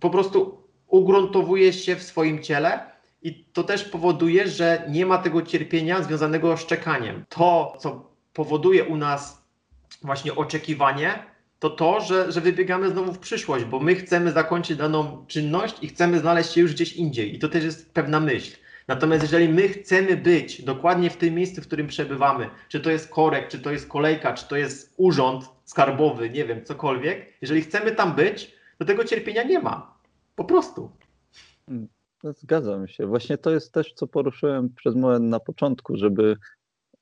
[0.00, 2.80] Po prostu ugruntowuję się w swoim ciele
[3.22, 7.24] i to też powoduje, że nie ma tego cierpienia związanego z szczekaniem.
[7.28, 9.42] To, co powoduje u nas
[10.02, 11.24] właśnie oczekiwanie,
[11.58, 15.88] to to, że, że wybiegamy znowu w przyszłość, bo my chcemy zakończyć daną czynność i
[15.88, 17.34] chcemy znaleźć się już gdzieś indziej.
[17.34, 18.56] I to też jest pewna myśl.
[18.88, 23.08] Natomiast jeżeli my chcemy być dokładnie w tym miejscu, w którym przebywamy, czy to jest
[23.08, 27.92] korek, czy to jest kolejka, czy to jest urząd skarbowy, nie wiem, cokolwiek, jeżeli chcemy
[27.92, 29.98] tam być, to tego cierpienia nie ma.
[30.36, 30.90] Po prostu.
[32.22, 33.06] No, zgadzam się.
[33.06, 36.36] Właśnie to jest też, co poruszyłem przez moment na początku, żeby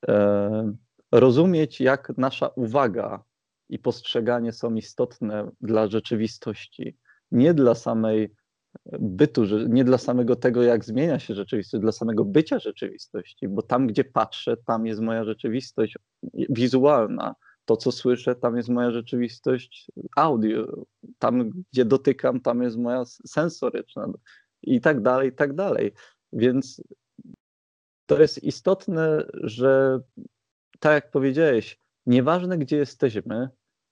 [0.07, 0.73] e,
[1.11, 3.23] rozumieć, jak nasza uwaga
[3.69, 6.97] i postrzeganie są istotne dla rzeczywistości,
[7.31, 8.35] nie dla samej
[8.85, 13.87] bytu, nie dla samego tego, jak zmienia się rzeczywistość, dla samego bycia rzeczywistości, bo tam,
[13.87, 15.97] gdzie patrzę, tam jest moja rzeczywistość
[16.33, 17.35] wizualna.
[17.65, 20.85] To, co słyszę, tam jest moja rzeczywistość audio.
[21.19, 24.07] Tam, gdzie dotykam, tam jest moja sensoryczna
[24.61, 25.91] i tak dalej, i tak dalej.
[26.33, 26.83] Więc
[28.05, 29.99] to jest istotne, że
[30.79, 33.49] tak jak powiedziałeś, nieważne gdzie jesteśmy,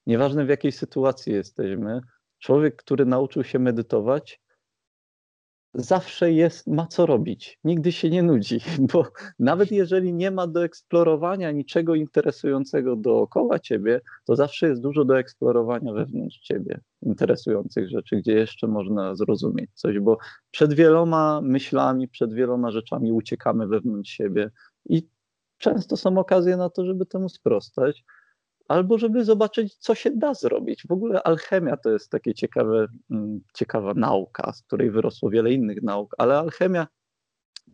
[0.07, 2.01] nieważne w jakiej sytuacji jesteśmy,
[2.39, 4.41] człowiek, który nauczył się medytować,
[5.73, 7.59] zawsze jest, ma co robić.
[7.63, 8.59] Nigdy się nie nudzi,
[8.93, 9.05] bo
[9.39, 15.19] nawet jeżeli nie ma do eksplorowania niczego interesującego dookoła ciebie, to zawsze jest dużo do
[15.19, 20.17] eksplorowania wewnątrz ciebie, interesujących rzeczy, gdzie jeszcze można zrozumieć coś, bo
[20.51, 24.51] przed wieloma myślami, przed wieloma rzeczami uciekamy wewnątrz siebie
[24.89, 25.07] i
[25.57, 28.03] często są okazje na to, żeby temu sprostać
[28.69, 30.87] albo żeby zobaczyć, co się da zrobić.
[30.87, 35.83] W ogóle alchemia to jest takie ciekawe, mm, ciekawa nauka, z której wyrosło wiele innych
[35.83, 36.87] nauk, ale alchemia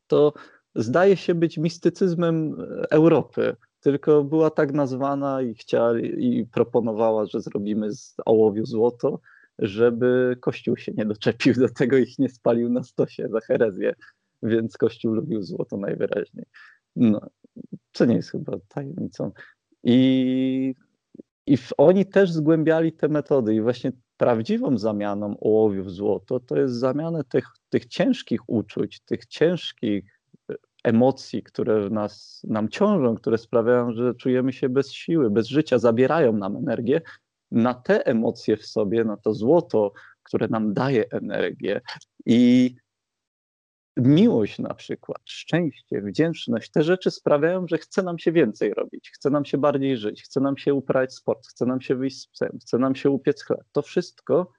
[0.08, 0.34] to
[0.76, 2.56] zdaje się być mistycyzmem
[2.90, 9.20] Europy, tylko była tak nazwana i chciała i proponowała, że zrobimy z ołowiu złoto,
[9.60, 13.96] żeby Kościół się nie doczepił do tego ich nie spalił na stosie za herezję,
[14.44, 16.46] więc Kościół lubił złoto najwyraźniej.
[16.96, 17.22] No,
[17.94, 19.32] co nie jest chyba tajemnicą.
[19.84, 20.76] I
[21.48, 26.74] i oni też zgłębiali te metody i właśnie prawdziwą zamianą ołowiu w złoto to jest
[26.74, 30.04] zamiana tych, tych ciężkich uczuć, tych ciężkich
[30.52, 35.80] e, emocji, które nas, nam ciążą, które sprawiają, że czujemy się bez siły, bez życia,
[35.80, 37.02] zabierają nam energię,
[37.52, 41.82] na te emocje w sobie, na to złoto, które nam daje energię.
[42.26, 42.76] I
[43.98, 49.30] miłość na przykład, szczęście, wdzięczność, te rzeczy sprawiają, że chce nam się więcej robić, chce
[49.30, 52.58] nam się bardziej żyć, chce nam się uprawiać sport, chce nam się wyjść z psem,
[52.62, 53.64] chce nam się upiec chleb.
[53.72, 54.52] To wszystko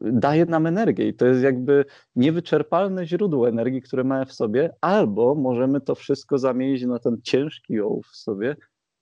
[0.00, 1.84] daje nam energię i to jest jakby
[2.16, 7.80] niewyczerpalne źródło energii, które mamy w sobie, albo możemy to wszystko zamienić na ten ciężki
[7.80, 8.56] ołów w sobie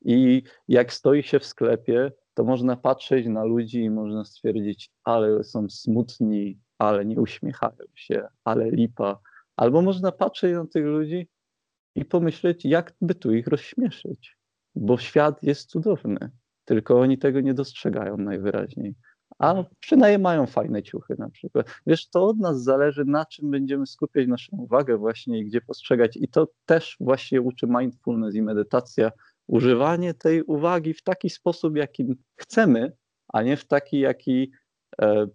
[0.05, 5.45] i jak stoi się w sklepie, to można patrzeć na ludzi i można stwierdzić, ale
[5.45, 9.21] są smutni, ale nie uśmiechają się, ale lipa,
[9.59, 11.29] Albo można patrzeć na tych ludzi
[11.95, 14.37] i pomyśleć, jak by tu ich rozśmieszyć,
[14.75, 16.31] bo świat jest cudowny,
[16.65, 18.95] tylko oni tego nie dostrzegają najwyraźniej.
[19.39, 21.67] A przynajmniej mają fajne ciuchy na przykład.
[21.87, 26.17] Wiesz, to od nas zależy, na czym będziemy skupiać naszą uwagę właśnie i gdzie postrzegać.
[26.17, 29.11] I to też właśnie uczy mindfulness i medytacja.
[29.47, 32.05] Używanie tej uwagi w taki sposób, jaki
[32.37, 32.93] chcemy,
[33.33, 34.53] a nie w taki, jaki
[35.01, 35.27] e,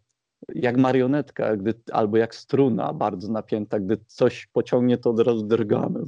[0.55, 5.99] jak marionetka, gdy, albo jak struna bardzo napięta, gdy coś pociągnie, to od razu drgamy.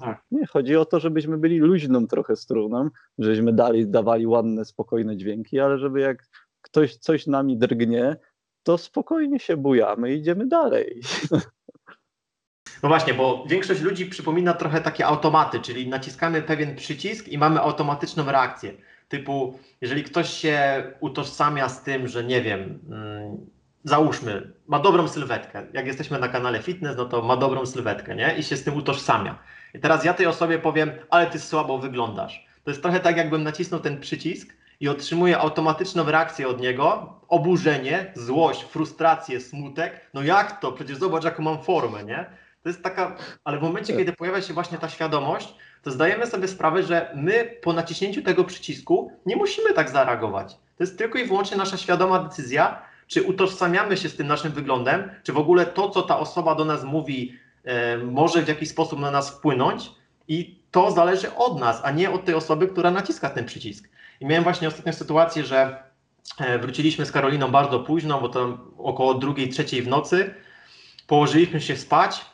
[0.00, 0.22] Tak.
[0.30, 2.88] Nie, chodzi o to, żebyśmy byli luźną trochę struną,
[3.18, 6.28] żebyśmy dali, dawali ładne, spokojne dźwięki, ale żeby jak
[6.62, 8.16] ktoś coś nami drgnie,
[8.62, 11.00] to spokojnie się bujamy i idziemy dalej.
[12.82, 17.60] No właśnie, bo większość ludzi przypomina trochę takie automaty, czyli naciskamy pewien przycisk i mamy
[17.60, 18.72] automatyczną reakcję.
[19.18, 23.36] Typu, jeżeli ktoś się utożsamia z tym, że nie wiem, mm,
[23.84, 25.66] załóżmy, ma dobrą sylwetkę.
[25.72, 28.34] Jak jesteśmy na kanale fitness, no to ma dobrą sylwetkę, nie?
[28.38, 29.38] I się z tym utożsamia.
[29.74, 32.46] I teraz ja tej osobie powiem, ale ty słabo wyglądasz.
[32.64, 38.12] To jest trochę tak, jakbym nacisnął ten przycisk i otrzymuję automatyczną reakcję od niego, oburzenie,
[38.14, 40.10] złość, frustrację, smutek.
[40.14, 40.72] No jak to?
[40.72, 42.26] Przecież zobacz, jaką mam formę, nie?
[42.62, 43.98] To jest taka, ale w momencie, tak.
[43.98, 48.44] kiedy pojawia się właśnie ta świadomość, to zdajemy sobie sprawę, że my po naciśnięciu tego
[48.44, 50.52] przycisku nie musimy tak zareagować.
[50.52, 55.10] To jest tylko i wyłącznie nasza świadoma decyzja, czy utożsamiamy się z tym naszym wyglądem,
[55.22, 57.32] czy w ogóle to, co ta osoba do nas mówi,
[57.64, 59.90] e, może w jakiś sposób na nas wpłynąć
[60.28, 63.88] i to zależy od nas, a nie od tej osoby, która naciska ten przycisk.
[64.20, 65.82] I miałem właśnie ostatnią sytuację, że
[66.38, 70.34] e, wróciliśmy z Karoliną bardzo późno, bo to około drugiej, trzeciej w nocy.
[71.06, 72.24] Położyliśmy się spać,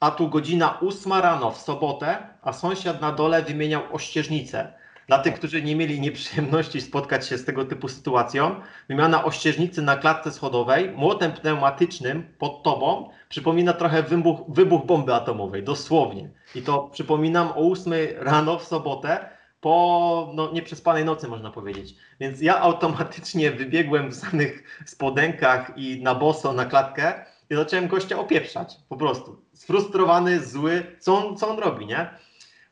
[0.00, 4.72] a tu godzina ósma rano w sobotę, a sąsiad na dole wymieniał ościeżnicę.
[5.08, 9.96] Dla tych, którzy nie mieli nieprzyjemności spotkać się z tego typu sytuacją, wymiana ościeżnicy na
[9.96, 16.30] klatce schodowej młotem pneumatycznym pod tobą przypomina trochę wybuch, wybuch bomby atomowej, dosłownie.
[16.54, 21.94] I to przypominam o 8 rano w sobotę, po no, nieprzespanej nocy, można powiedzieć.
[22.20, 28.18] Więc ja automatycznie wybiegłem w samych spodenkach i na boso na klatkę i zacząłem gościa
[28.18, 29.45] opieprzać, po prostu.
[29.56, 32.10] Sfrustrowany, zły, co on, co on robi, nie?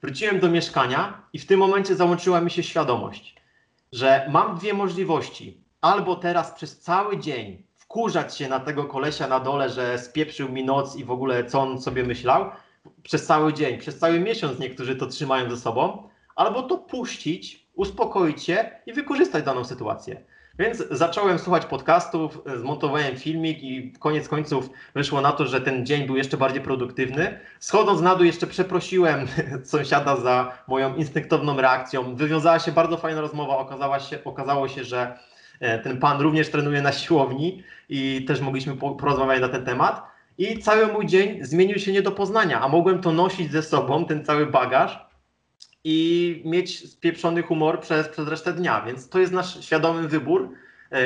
[0.02, 3.36] Wróciłem do mieszkania i w tym momencie załączyła mi się świadomość,
[3.92, 5.64] że mam dwie możliwości.
[5.80, 10.64] Albo teraz przez cały dzień wkurzać się na tego kolesia na dole, że spieprzył mi
[10.64, 12.50] noc i w ogóle co on sobie myślał,
[13.02, 18.44] przez cały dzień, przez cały miesiąc niektórzy to trzymają ze sobą, albo to puścić uspokoić
[18.44, 20.24] się i wykorzystać daną sytuację.
[20.58, 26.06] Więc zacząłem słuchać podcastów, zmontowałem filmik i koniec końców wyszło na to, że ten dzień
[26.06, 27.40] był jeszcze bardziej produktywny.
[27.60, 29.26] Schodząc na dół jeszcze przeprosiłem
[29.64, 32.16] sąsiada za moją instynktowną reakcją.
[32.16, 33.58] Wywiązała się bardzo fajna rozmowa.
[33.58, 35.18] Okazało się, okazało się że
[35.60, 40.02] e, ten pan również trenuje na siłowni i też mogliśmy porozmawiać na ten temat.
[40.38, 44.04] I cały mój dzień zmienił się nie do poznania, a mogłem to nosić ze sobą,
[44.04, 45.04] ten cały bagaż
[45.84, 50.48] i mieć spieprzony humor przez, przez resztę dnia, więc to jest nasz świadomy wybór.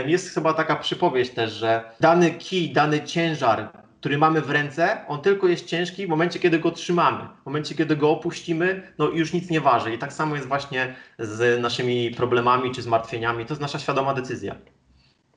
[0.06, 5.22] Jest chyba taka przypowieść też, że dany kij, dany ciężar, który mamy w ręce, on
[5.22, 7.28] tylko jest ciężki w momencie, kiedy go trzymamy.
[7.42, 9.94] W momencie, kiedy go opuścimy, no już nic nie waży.
[9.94, 13.44] I tak samo jest właśnie z naszymi problemami czy zmartwieniami.
[13.46, 14.54] To jest nasza świadoma decyzja.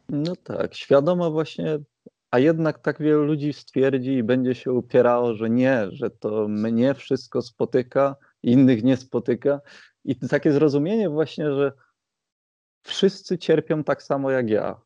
[0.10, 1.80] No tak, świadoma właśnie,
[2.32, 6.94] a jednak tak wielu ludzi stwierdzi i będzie się upierało, że nie, że to mnie
[6.94, 9.62] wszystko spotyka, innych nie spotyka.
[10.06, 11.72] I takie zrozumienie właśnie, że
[12.84, 14.82] wszyscy cierpią tak samo jak ja.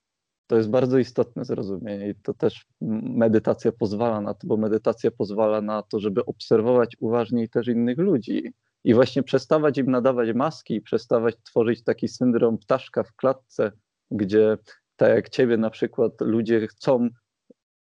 [0.48, 5.62] To jest bardzo istotne zrozumienie i to też medytacja pozwala na to, bo medytacja pozwala
[5.62, 11.36] na to, żeby obserwować uważniej też innych ludzi i właśnie przestawać im nadawać maski, przestawać
[11.44, 13.72] tworzyć taki syndrom ptaszka w klatce,
[14.12, 14.58] gdzie
[14.96, 17.10] tak jak ciebie na przykład ludzie chcą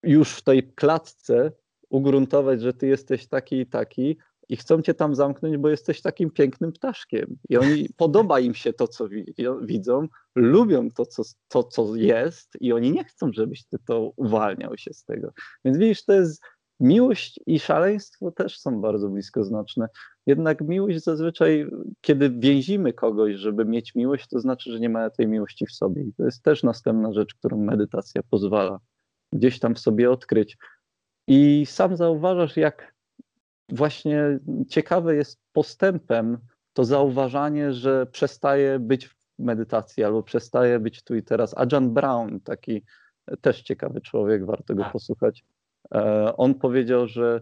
[0.03, 1.51] już w tej klatce
[1.89, 4.17] ugruntować, że ty jesteś taki i taki,
[4.49, 7.37] i chcą cię tam zamknąć, bo jesteś takim pięknym ptaszkiem.
[7.49, 9.07] I oni podoba im się to, co
[9.61, 14.77] widzą, lubią to co, to, co jest, i oni nie chcą, żebyś ty to uwalniał
[14.77, 15.31] się z tego.
[15.65, 16.41] Więc widzisz, to jest
[16.79, 19.87] miłość i szaleństwo też są bardzo bliskoznaczne.
[20.25, 21.67] Jednak miłość zazwyczaj,
[22.01, 26.03] kiedy więzimy kogoś, żeby mieć miłość, to znaczy, że nie ma tej miłości w sobie.
[26.03, 28.79] I to jest też następna rzecz, którą medytacja pozwala
[29.33, 30.57] gdzieś tam w sobie odkryć.
[31.27, 32.92] I sam zauważasz, jak
[33.69, 36.37] właśnie ciekawe jest postępem
[36.73, 41.53] to zauważanie, że przestaje być w medytacji albo przestaje być tu i teraz.
[41.57, 42.83] A John Brown, taki
[43.41, 44.91] też ciekawy człowiek, warto go tak.
[44.91, 45.45] posłuchać,
[45.95, 47.41] e, on powiedział, że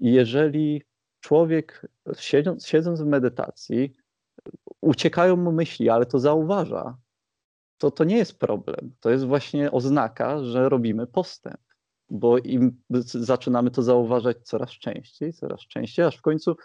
[0.00, 0.82] jeżeli
[1.20, 1.86] człowiek
[2.18, 3.92] siedząc, siedząc w medytacji,
[4.80, 6.96] uciekają mu myśli, ale to zauważa,
[7.78, 8.94] to to nie jest problem.
[9.00, 11.60] To jest właśnie oznaka, że robimy postęp
[12.12, 16.56] bo im zaczynamy to zauważać coraz częściej, coraz częściej, aż w końcu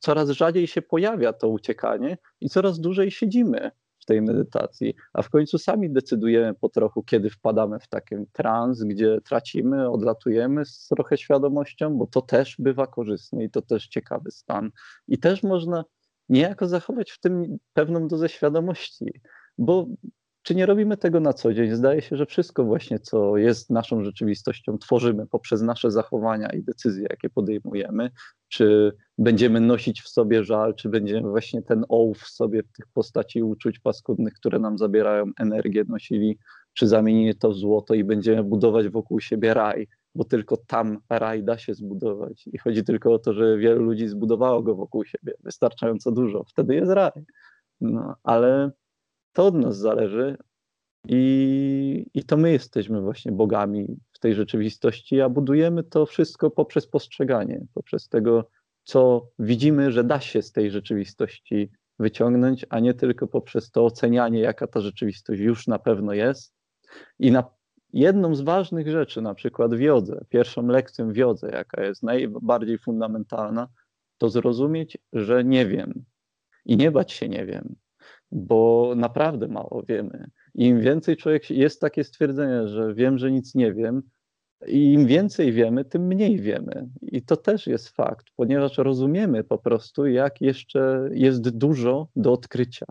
[0.00, 5.30] coraz rzadziej się pojawia to uciekanie i coraz dłużej siedzimy w tej medytacji, a w
[5.30, 11.18] końcu sami decydujemy po trochu, kiedy wpadamy w taki trans, gdzie tracimy, odlatujemy z trochę
[11.18, 14.70] świadomością, bo to też bywa korzystne i to też ciekawy stan.
[15.08, 15.84] I też można
[16.28, 19.20] niejako zachować w tym pewną dozę świadomości,
[19.58, 19.86] bo
[20.44, 21.74] czy nie robimy tego na co dzień?
[21.74, 27.06] Zdaje się, że wszystko właśnie, co jest naszą rzeczywistością, tworzymy poprzez nasze zachowania i decyzje,
[27.10, 28.10] jakie podejmujemy.
[28.48, 32.86] Czy będziemy nosić w sobie żal, czy będziemy właśnie ten ołów w sobie w tych
[32.86, 36.38] postaci uczuć paskudnych, które nam zabierają energię, nosili,
[36.74, 41.44] czy zamienimy to w złoto i będziemy budować wokół siebie raj, bo tylko tam raj
[41.44, 42.46] da się zbudować.
[42.52, 46.74] I chodzi tylko o to, że wielu ludzi zbudowało go wokół siebie, wystarczająco dużo, wtedy
[46.74, 47.12] jest raj.
[47.80, 48.70] No, ale
[49.34, 50.36] to od nas zależy
[51.08, 56.86] i, i to my jesteśmy właśnie bogami w tej rzeczywistości, a budujemy to wszystko poprzez
[56.86, 58.50] postrzeganie, poprzez tego,
[58.84, 64.40] co widzimy, że da się z tej rzeczywistości wyciągnąć, a nie tylko poprzez to ocenianie,
[64.40, 66.54] jaka ta rzeczywistość już na pewno jest.
[67.18, 67.44] I na
[67.92, 69.80] jedną z ważnych rzeczy, na przykład w
[70.28, 71.16] pierwszą lekcją w
[71.52, 73.68] jaka jest najbardziej fundamentalna,
[74.18, 76.04] to zrozumieć, że nie wiem
[76.64, 77.76] i nie bać się nie wiem,
[78.32, 80.26] bo naprawdę mało wiemy.
[80.54, 84.02] Im więcej człowiek, jest takie stwierdzenie, że wiem, że nic nie wiem,
[84.66, 86.88] i im więcej wiemy, tym mniej wiemy.
[87.02, 92.86] I to też jest fakt, ponieważ rozumiemy po prostu, jak jeszcze jest dużo do odkrycia.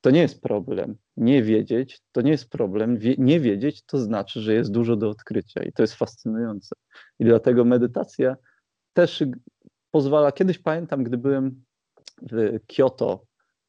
[0.00, 0.96] To nie jest problem.
[1.16, 2.98] Nie wiedzieć to nie jest problem.
[2.98, 6.76] Wie, nie wiedzieć to znaczy, że jest dużo do odkrycia i to jest fascynujące.
[7.18, 8.36] I dlatego medytacja
[8.92, 9.24] też
[9.90, 10.32] pozwala.
[10.32, 11.64] Kiedyś pamiętam, gdy byłem
[12.22, 13.25] w Kyoto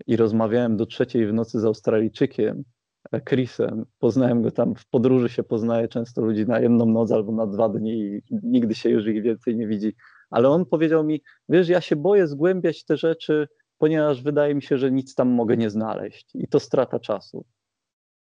[0.08, 2.64] i rozmawiałem do trzeciej w nocy z Australijczykiem,
[3.12, 3.86] e, Chrisem.
[4.00, 7.70] Poznałem go tam w podróży, się poznaje często ludzi na jedną noc albo na dwa
[7.70, 9.95] dni i nigdy się już ich więcej nie widzi.
[10.30, 14.78] Ale on powiedział mi, wiesz, ja się boję zgłębiać te rzeczy, ponieważ wydaje mi się,
[14.78, 17.45] że nic tam mogę nie znaleźć i to strata czasu.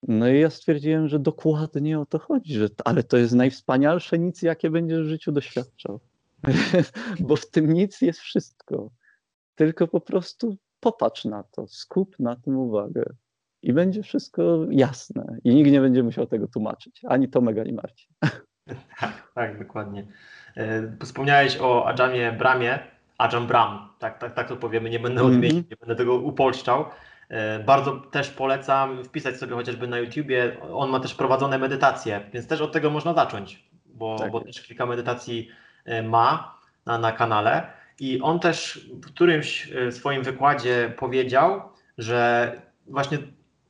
[0.09, 4.43] No i ja stwierdziłem, że dokładnie o to chodzi, że, ale to jest najwspanialsze nic,
[4.43, 6.01] jakie będziesz w życiu doświadczał.
[7.29, 8.91] Bo w tym nic jest wszystko.
[9.55, 13.05] Tylko po prostu popatrz na to, skup na tym uwagę
[13.63, 18.15] i będzie wszystko jasne i nikt nie będzie musiał tego tłumaczyć, ani Tomek, ani Marcin.
[19.01, 20.07] Tak, tak, dokładnie.
[20.57, 22.79] E, wspomniałeś o Adjamie Bramie,
[23.19, 25.71] Ajam Bram, tak, tak, tak to powiemy, nie będę odmienić, mm -hmm.
[25.71, 26.85] nie będę tego upolszczał.
[27.29, 30.57] E, bardzo też polecam wpisać sobie chociażby na YouTubie.
[30.73, 34.31] On ma też prowadzone medytacje, więc też od tego można zacząć, bo, tak.
[34.31, 35.49] bo też kilka medytacji
[35.85, 37.80] e, ma na, na kanale.
[38.01, 41.63] I on też w którymś e, swoim wykładzie powiedział,
[41.99, 42.53] że
[42.87, 43.19] właśnie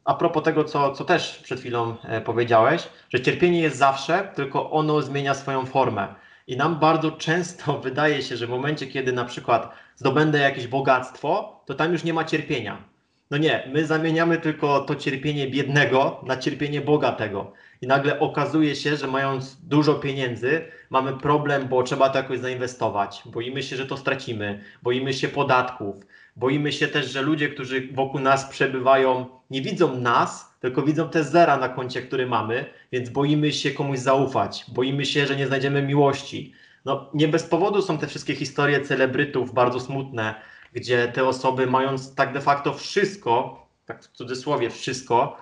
[0.05, 5.03] a propos tego, co, co też przed chwilą powiedziałeś, że cierpienie jest zawsze, tylko ono
[5.03, 6.15] zmienia swoją formę.
[6.47, 11.63] I nam bardzo często wydaje się, że w momencie, kiedy na przykład zdobędę jakieś bogactwo,
[11.67, 12.85] to tam już nie ma cierpienia.
[13.31, 17.53] No nie, my zamieniamy tylko to cierpienie biednego na cierpienie bogatego.
[17.83, 23.23] I nagle okazuje się, że mając dużo pieniędzy, mamy problem, bo trzeba to jakoś zainwestować.
[23.27, 25.97] Boimy się, że to stracimy, boimy się podatków,
[26.37, 31.25] boimy się też, że ludzie, którzy wokół nas przebywają, nie widzą nas, tylko widzą te
[31.25, 35.83] zera na koncie, który mamy, więc boimy się komuś zaufać, boimy się, że nie znajdziemy
[35.83, 36.53] miłości.
[36.85, 40.35] No, nie bez powodu są te wszystkie historie celebrytów bardzo smutne,
[40.73, 45.37] gdzie te osoby mając tak de facto wszystko, tak w cudzysłowie wszystko,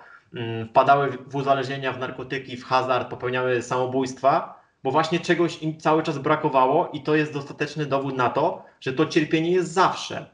[0.69, 6.17] wpadały w uzależnienia, w narkotyki, w hazard, popełniały samobójstwa, bo właśnie czegoś im cały czas
[6.17, 10.25] brakowało i to jest dostateczny dowód na to, że to cierpienie jest zawsze.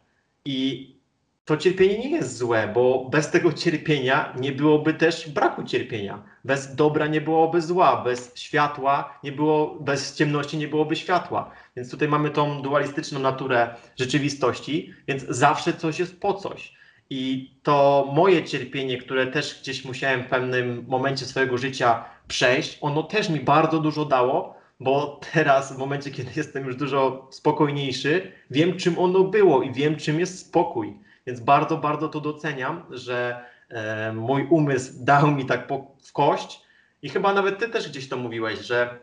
[0.45, 0.95] I
[1.45, 6.23] to cierpienie nie jest złe, bo bez tego cierpienia nie byłoby też braku cierpienia.
[6.45, 11.51] Bez dobra nie byłoby zła, bez światła nie było, bez ciemności nie byłoby światła.
[11.75, 16.73] Więc tutaj mamy tą dualistyczną naturę rzeczywistości, więc zawsze coś jest po coś.
[17.09, 23.03] I to moje cierpienie, które też gdzieś musiałem w pewnym momencie swojego życia przejść, ono
[23.03, 28.77] też mi bardzo dużo dało, bo teraz, w momencie, kiedy jestem już dużo spokojniejszy, wiem,
[28.77, 30.97] czym ono było i wiem, czym jest spokój.
[31.27, 36.61] Więc bardzo, bardzo to doceniam, że e, mój umysł dał mi tak po, w kość.
[37.01, 38.99] I chyba nawet ty też gdzieś to mówiłeś, że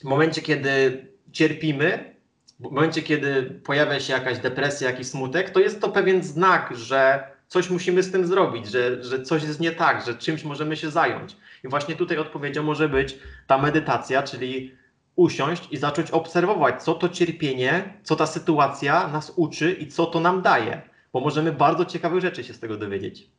[0.00, 2.14] w momencie, kiedy cierpimy,
[2.60, 7.31] w momencie, kiedy pojawia się jakaś depresja, jakiś smutek, to jest to pewien znak, że
[7.52, 10.90] coś musimy z tym zrobić, że, że coś jest nie tak, że czymś możemy się
[10.90, 11.36] zająć.
[11.64, 14.74] I właśnie tutaj odpowiedzią może być ta medytacja, czyli
[15.16, 20.20] usiąść i zacząć obserwować, co to cierpienie, co ta sytuacja nas uczy i co to
[20.20, 23.30] nam daje bo możemy bardzo ciekawych rzeczy się z tego dowiedzieć.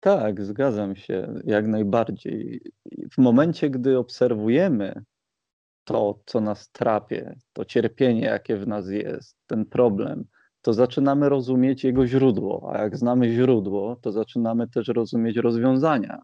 [0.00, 2.62] Tak, zgadzam się jak najbardziej.
[3.12, 5.04] W momencie, gdy obserwujemy
[5.84, 10.24] to, co nas trapie, to cierpienie, jakie w nas jest, ten problem,
[10.62, 12.70] to zaczynamy rozumieć jego źródło.
[12.74, 16.22] A jak znamy źródło, to zaczynamy też rozumieć rozwiązania,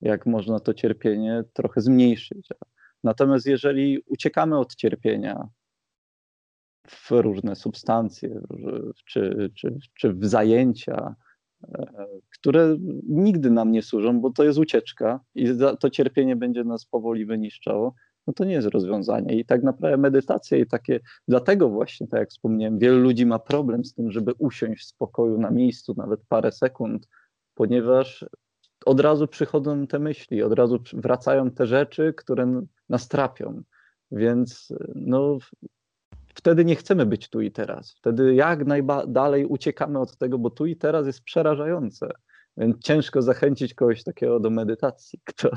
[0.00, 2.48] jak można to cierpienie trochę zmniejszyć.
[3.04, 5.48] Natomiast jeżeli uciekamy od cierpienia,
[6.88, 8.40] w różne substancje
[9.06, 11.14] czy, czy, czy w zajęcia,
[11.64, 12.06] e,
[12.38, 12.76] które
[13.08, 15.46] nigdy nam nie służą, bo to jest ucieczka i
[15.80, 17.94] to cierpienie będzie nas powoli wyniszczało,
[18.26, 19.38] no to nie jest rozwiązanie.
[19.38, 23.84] I tak naprawdę medytacja i takie, dlatego właśnie, tak jak wspomniałem, wielu ludzi ma problem
[23.84, 27.08] z tym, żeby usiąść w spokoju na miejscu, nawet parę sekund,
[27.54, 28.24] ponieważ
[28.86, 33.62] od razu przychodzą te myśli, od razu wracają te rzeczy, które nas trapią.
[34.12, 35.38] Więc no,
[36.34, 37.92] wtedy nie chcemy być tu i teraz.
[37.92, 42.10] Wtedy jak najdalej uciekamy od tego, bo tu i teraz jest przerażające.
[42.56, 45.50] Więc ciężko zachęcić kogoś takiego do medytacji, kto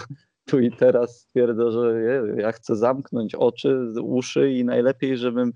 [0.46, 2.04] tu i teraz stwierdza, że
[2.38, 5.52] ja chcę zamknąć oczy, uszy i najlepiej, żebym,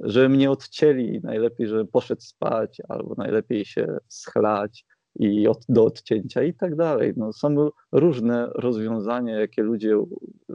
[0.00, 4.84] żeby mnie odcięli, najlepiej, żebym poszedł spać, albo najlepiej się schlać
[5.18, 7.12] i od, do odcięcia i tak dalej.
[7.16, 9.96] No, są różne rozwiązania, jakie ludzie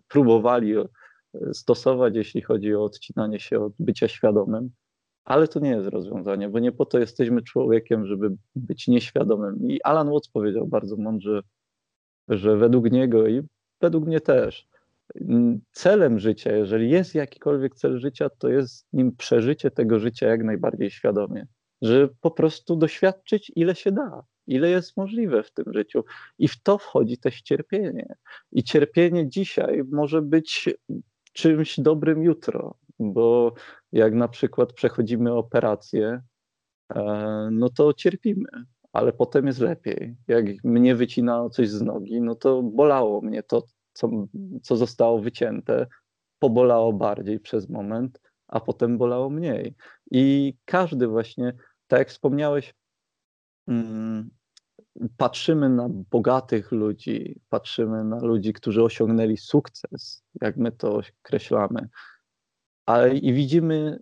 [0.07, 0.75] próbowali
[1.53, 4.69] stosować, jeśli chodzi o odcinanie się od bycia świadomym,
[5.25, 9.69] ale to nie jest rozwiązanie, bo nie po to jesteśmy człowiekiem, żeby być nieświadomym.
[9.69, 11.41] I Alan Watts powiedział bardzo mądrze,
[12.27, 13.41] że według niego i
[13.81, 14.67] według mnie też,
[15.71, 20.91] celem życia, jeżeli jest jakikolwiek cel życia, to jest nim przeżycie tego życia jak najbardziej
[20.91, 21.47] świadomie.
[21.81, 26.03] Że po prostu doświadczyć, ile się da, ile jest możliwe w tym życiu.
[26.37, 28.15] I w to wchodzi też cierpienie.
[28.51, 30.69] I cierpienie dzisiaj może być
[31.33, 33.53] czymś dobrym jutro, bo
[33.91, 36.21] jak na przykład przechodzimy operację,
[36.95, 38.49] e, no to cierpimy,
[38.93, 40.15] ale potem jest lepiej.
[40.27, 43.63] Jak mnie wycinało coś z nogi, no to bolało mnie to,
[43.93, 44.09] co,
[44.61, 45.87] co zostało wycięte,
[46.39, 49.75] pobolało bardziej przez moment, a potem bolało mniej.
[50.11, 51.53] I każdy właśnie,
[51.87, 52.73] tak jak wspomniałeś,
[53.67, 54.29] mm,
[55.17, 61.89] patrzymy na bogatych ludzi, patrzymy na ludzi, którzy osiągnęli sukces, jak my to określamy,
[62.85, 63.99] ale i widzimy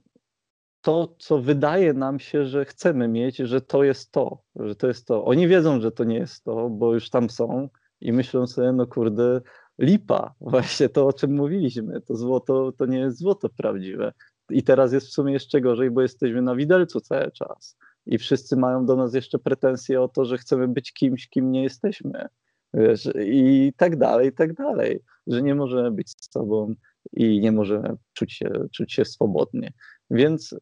[0.81, 5.07] to, co wydaje nam się, że chcemy mieć, że to jest to, że to jest
[5.07, 5.25] to.
[5.25, 7.69] Oni wiedzą, że to nie jest to, bo już tam są
[8.01, 9.41] i myślą sobie, no kurde,
[9.79, 14.13] lipa, właśnie to, o czym mówiliśmy, to złoto to nie jest złoto prawdziwe.
[14.49, 18.57] I teraz jest w sumie jeszcze gorzej, bo jesteśmy na widelcu cały czas i wszyscy
[18.57, 22.27] mają do nas jeszcze pretensje o to, że chcemy być kimś, kim nie jesteśmy.
[22.73, 24.99] Wiesz, I tak dalej, i tak dalej.
[25.27, 26.73] Że nie możemy być z sobą
[27.13, 29.73] i nie możemy czuć się, czuć się swobodnie.
[30.11, 30.55] Więc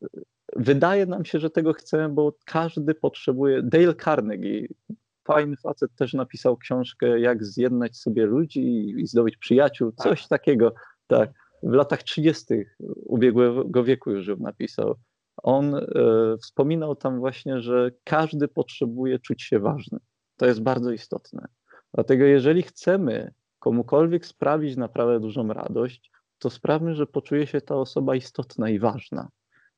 [0.55, 3.61] wydaje nam się, że tego chcemy, bo każdy potrzebuje.
[3.63, 4.67] Dale Carnegie,
[5.27, 10.07] fajny facet, też napisał książkę, jak zjednać sobie ludzi i zdobyć przyjaciół, tak.
[10.07, 10.29] coś tak.
[10.29, 10.73] takiego.
[11.07, 11.29] Tak,
[11.63, 12.45] w latach 30.
[13.05, 14.95] ubiegłego wieku już ją napisał.
[15.43, 15.81] On e,
[16.41, 19.99] wspominał tam właśnie, że każdy potrzebuje czuć się ważny.
[20.37, 21.47] To jest bardzo istotne.
[21.93, 28.15] Dlatego, jeżeli chcemy komukolwiek sprawić naprawdę dużą radość, to sprawmy, że poczuje się ta osoba
[28.15, 29.29] istotna i ważna.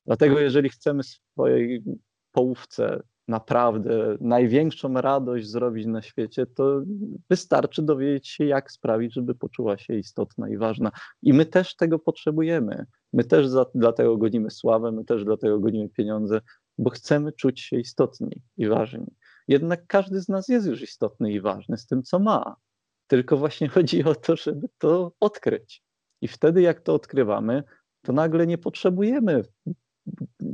[0.05, 1.83] Dlatego, jeżeli chcemy swojej
[2.31, 6.81] połówce naprawdę największą radość zrobić na świecie, to
[7.29, 10.91] wystarczy dowiedzieć się, jak sprawić, żeby poczuła się istotna i ważna.
[11.21, 12.85] I my też tego potrzebujemy.
[13.13, 16.41] My też za, dlatego gonimy sławę, my też dlatego gonimy pieniądze,
[16.77, 19.05] bo chcemy czuć się istotni i ważni.
[19.47, 22.55] Jednak każdy z nas jest już istotny i ważny z tym, co ma.
[23.07, 25.83] Tylko właśnie chodzi o to, żeby to odkryć.
[26.21, 27.63] I wtedy, jak to odkrywamy,
[28.01, 29.43] to nagle nie potrzebujemy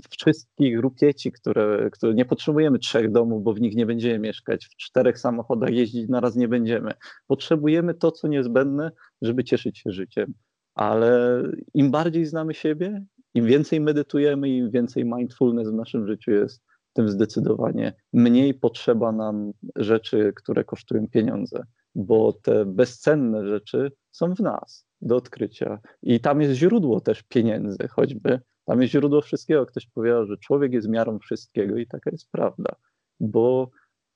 [0.10, 4.76] wszystkich rupieci, które, które nie potrzebujemy trzech domów, bo w nich nie będziemy mieszkać, w
[4.76, 6.92] czterech samochodach jeździć na raz nie będziemy.
[7.28, 8.92] Potrzebujemy to, co niezbędne,
[9.22, 10.34] żeby cieszyć się życiem.
[10.76, 11.42] Ale
[11.74, 17.10] im bardziej znamy siebie, im więcej medytujemy, im więcej mindfulness w naszym życiu jest, tym
[17.10, 21.64] zdecydowanie mniej potrzeba nam rzeczy, które kosztują pieniądze,
[21.96, 25.80] bo te bezcenne rzeczy są w nas do odkrycia.
[26.02, 28.40] I tam jest źródło też pieniędzy, choćby.
[28.66, 29.66] Tam jest źródło wszystkiego.
[29.66, 32.76] Ktoś powiedział, że człowiek jest miarą wszystkiego i taka jest prawda,
[33.20, 33.70] bo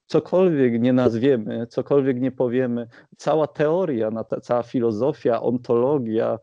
[0.05, 2.87] cokolwiek nie nazwiemy, cokolwiek nie powiemy,
[3.17, 6.37] cała teoria, cała filozofia, ontologia,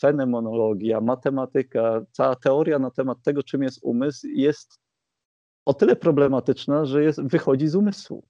[0.00, 4.80] fenemonologia, matematyka, cała teoria na temat tego, czym jest umysł, jest
[5.64, 8.24] o tyle problematyczna, że jest, wychodzi z umysłu.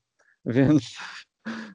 [0.44, 0.96] Więc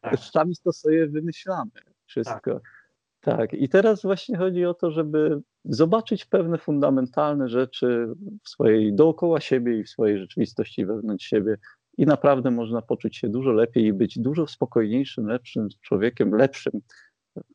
[0.01, 0.20] tak.
[0.34, 1.72] sami to sobie wymyślamy
[2.06, 2.54] wszystko.
[2.54, 2.82] Tak.
[3.24, 3.53] Tak.
[3.53, 8.07] I teraz właśnie chodzi o to, żeby zobaczyć pewne fundamentalne rzeczy
[8.43, 11.57] w swojej dookoła siebie i w swojej rzeczywistości wewnątrz siebie.
[11.97, 16.82] I naprawdę można poczuć się dużo lepiej i być dużo spokojniejszym, lepszym człowiekiem, lepszym,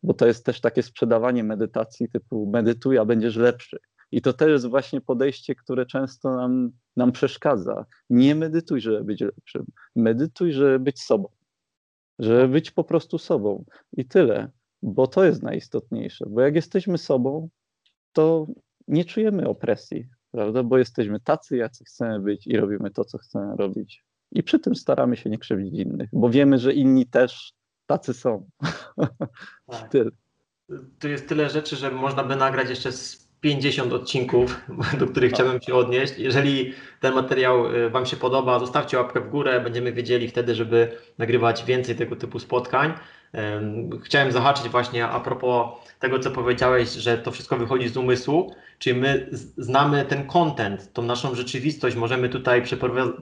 [0.02, 3.78] bo to jest też takie sprzedawanie medytacji typu medytuj, a będziesz lepszy.
[4.12, 7.86] I to też jest właśnie podejście, które często nam, nam przeszkadza.
[8.10, 9.66] Nie medytuj, żeby być lepszym.
[9.96, 11.28] Medytuj, żeby być sobą.
[12.18, 13.64] Żeby być po prostu sobą.
[13.92, 14.50] I tyle.
[14.82, 16.24] Bo to jest najistotniejsze.
[16.28, 17.48] Bo jak jesteśmy sobą,
[18.12, 18.46] to
[18.88, 20.62] nie czujemy opresji, prawda?
[20.62, 24.04] Bo jesteśmy tacy, jacy chcemy być i robimy to, co chcemy robić.
[24.32, 27.52] I przy tym staramy się nie krzywdzić innych, bo wiemy, że inni też
[27.86, 28.46] tacy są.
[29.66, 29.92] Tak.
[30.98, 34.60] Tu jest tyle rzeczy, że można by nagrać jeszcze z 50 odcinków,
[35.00, 36.18] do których chciałbym się odnieść.
[36.18, 40.96] Jeżeli ten materiał y, Wam się podoba, zostawcie łapkę w górę, będziemy wiedzieli wtedy, żeby
[41.18, 42.92] nagrywać więcej tego typu spotkań.
[44.04, 45.66] Chciałem zahaczyć właśnie a propos
[45.98, 51.02] tego, co powiedziałeś, że to wszystko wychodzi z umysłu, czyli my znamy ten content, tą
[51.02, 52.62] naszą rzeczywistość, możemy tutaj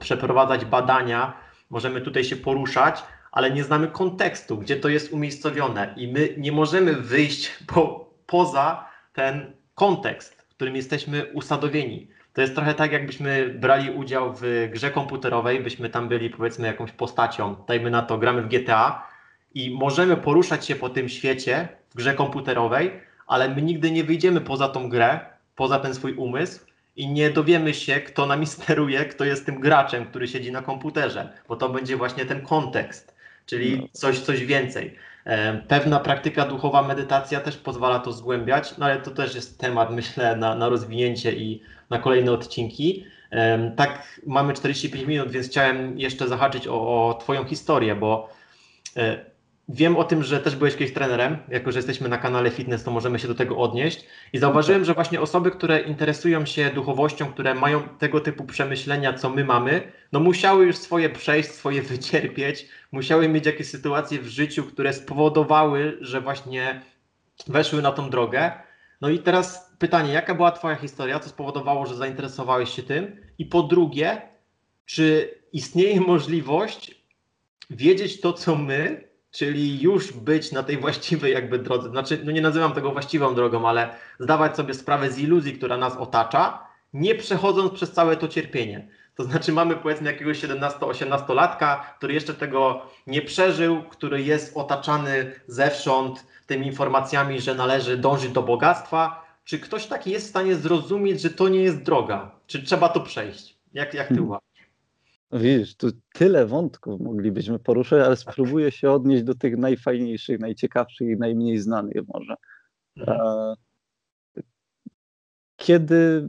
[0.00, 1.32] przeprowadzać badania,
[1.70, 3.02] możemy tutaj się poruszać,
[3.32, 5.94] ale nie znamy kontekstu, gdzie to jest umiejscowione.
[5.96, 12.08] I my nie możemy wyjść po, poza ten kontekst, w którym jesteśmy usadowieni.
[12.32, 16.92] To jest trochę tak, jakbyśmy brali udział w grze komputerowej, byśmy tam byli powiedzmy jakąś
[16.92, 19.15] postacią, dajmy na to, gramy w GTA
[19.56, 22.90] i możemy poruszać się po tym świecie w grze komputerowej,
[23.26, 25.20] ale my nigdy nie wyjdziemy poza tą grę,
[25.54, 26.60] poza ten swój umysł
[26.96, 31.32] i nie dowiemy się, kto nami steruje, kto jest tym graczem, który siedzi na komputerze,
[31.48, 33.86] bo to będzie właśnie ten kontekst, czyli no.
[33.92, 34.94] coś, coś więcej.
[35.24, 39.90] E, pewna praktyka duchowa, medytacja też pozwala to zgłębiać, no ale to też jest temat,
[39.90, 43.04] myślę, na, na rozwinięcie i na kolejne odcinki.
[43.30, 48.30] E, tak, mamy 45 minut, więc chciałem jeszcze zahaczyć o, o Twoją historię, bo
[48.96, 49.35] e,
[49.68, 52.90] Wiem o tym, że też byłeś kiedyś trenerem, jako że jesteśmy na kanale Fitness, to
[52.90, 54.06] możemy się do tego odnieść.
[54.32, 59.30] I zauważyłem, że właśnie osoby, które interesują się duchowością, które mają tego typu przemyślenia, co
[59.30, 64.64] my mamy, no musiały już swoje przejść, swoje wycierpieć, musiały mieć jakieś sytuacje w życiu,
[64.64, 66.82] które spowodowały, że właśnie
[67.46, 68.52] weszły na tą drogę.
[69.00, 73.16] No i teraz pytanie, jaka była Twoja historia, co spowodowało, że zainteresowałeś się tym?
[73.38, 74.22] I po drugie,
[74.84, 76.94] czy istnieje możliwość
[77.70, 79.05] wiedzieć to, co my,
[79.36, 81.90] czyli już być na tej właściwej jakby drodze.
[81.90, 85.96] Znaczy, no nie nazywam tego właściwą drogą, ale zdawać sobie sprawę z iluzji, która nas
[85.96, 88.88] otacza, nie przechodząc przez całe to cierpienie.
[89.14, 96.26] To znaczy mamy powiedzmy jakiegoś 17-18-latka, który jeszcze tego nie przeżył, który jest otaczany zewsząd
[96.46, 99.26] tymi informacjami, że należy dążyć do bogactwa.
[99.44, 102.30] Czy ktoś taki jest w stanie zrozumieć, że to nie jest droga?
[102.46, 103.56] Czy trzeba to przejść?
[103.74, 104.24] Jak, jak ty hmm.
[104.24, 104.45] uważasz?
[105.32, 111.16] Widzisz, tu tyle wątków moglibyśmy poruszać, ale spróbuję się odnieść do tych najfajniejszych, najciekawszych i
[111.16, 112.34] najmniej znanych może.
[112.96, 113.20] Mhm.
[113.20, 113.54] E,
[115.56, 116.28] kiedy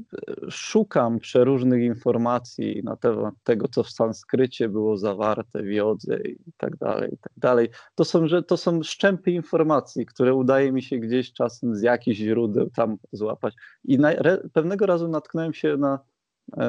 [0.50, 6.78] szukam przeróżnych informacji na temat tego, co w sanskrycie było zawarte w jodze i tak
[6.78, 10.98] dalej, i tak dalej, to są, że to są szczępy informacji, które udaje mi się
[10.98, 13.54] gdzieś czasem z jakichś źródeł tam złapać.
[13.84, 16.00] I na, re, pewnego razu natknąłem się na,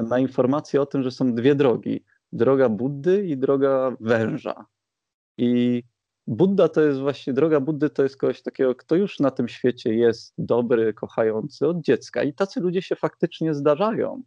[0.09, 2.05] na informację o tym, że są dwie drogi.
[2.33, 4.67] Droga Buddy i droga węża.
[5.39, 5.83] I
[6.27, 9.95] Buddha to jest właśnie, droga Buddy to jest kogoś takiego, kto już na tym świecie
[9.95, 14.23] jest dobry, kochający od dziecka i tacy ludzie się faktycznie zdarzają.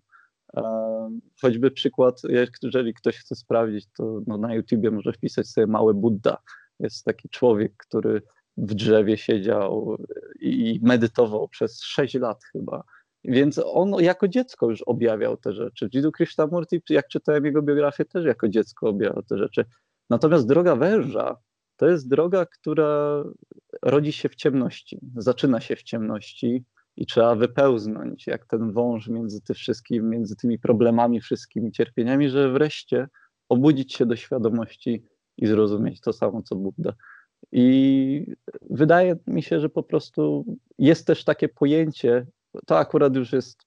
[1.41, 6.38] Choćby przykład, jeżeli ktoś chce sprawdzić, to no na YouTubie może wpisać sobie mały Buddha.
[6.80, 8.22] Jest taki człowiek, który
[8.58, 9.97] w drzewie siedział
[10.39, 12.84] i medytował przez 6 lat chyba.
[13.24, 15.89] Więc on jako dziecko już objawiał te rzeczy.
[15.93, 19.65] Jiddu Krishnamurti, jak czytałem jego biografię, też jako dziecko objawiał te rzeczy.
[20.09, 21.38] Natomiast droga węża
[21.82, 23.24] to jest droga, która
[23.82, 26.65] rodzi się w ciemności, zaczyna się w ciemności
[26.97, 32.51] i trzeba wypełznąć, jak ten wąż między tym wszystkim, między tymi problemami, wszystkimi cierpieniami, że
[32.51, 33.07] wreszcie
[33.49, 35.05] obudzić się do świadomości
[35.38, 36.93] i zrozumieć to samo, co Buddha.
[37.51, 38.36] I
[38.69, 40.45] wydaje mi się, że po prostu
[40.78, 42.28] jest też takie pojęcie,
[42.66, 43.62] to akurat już jest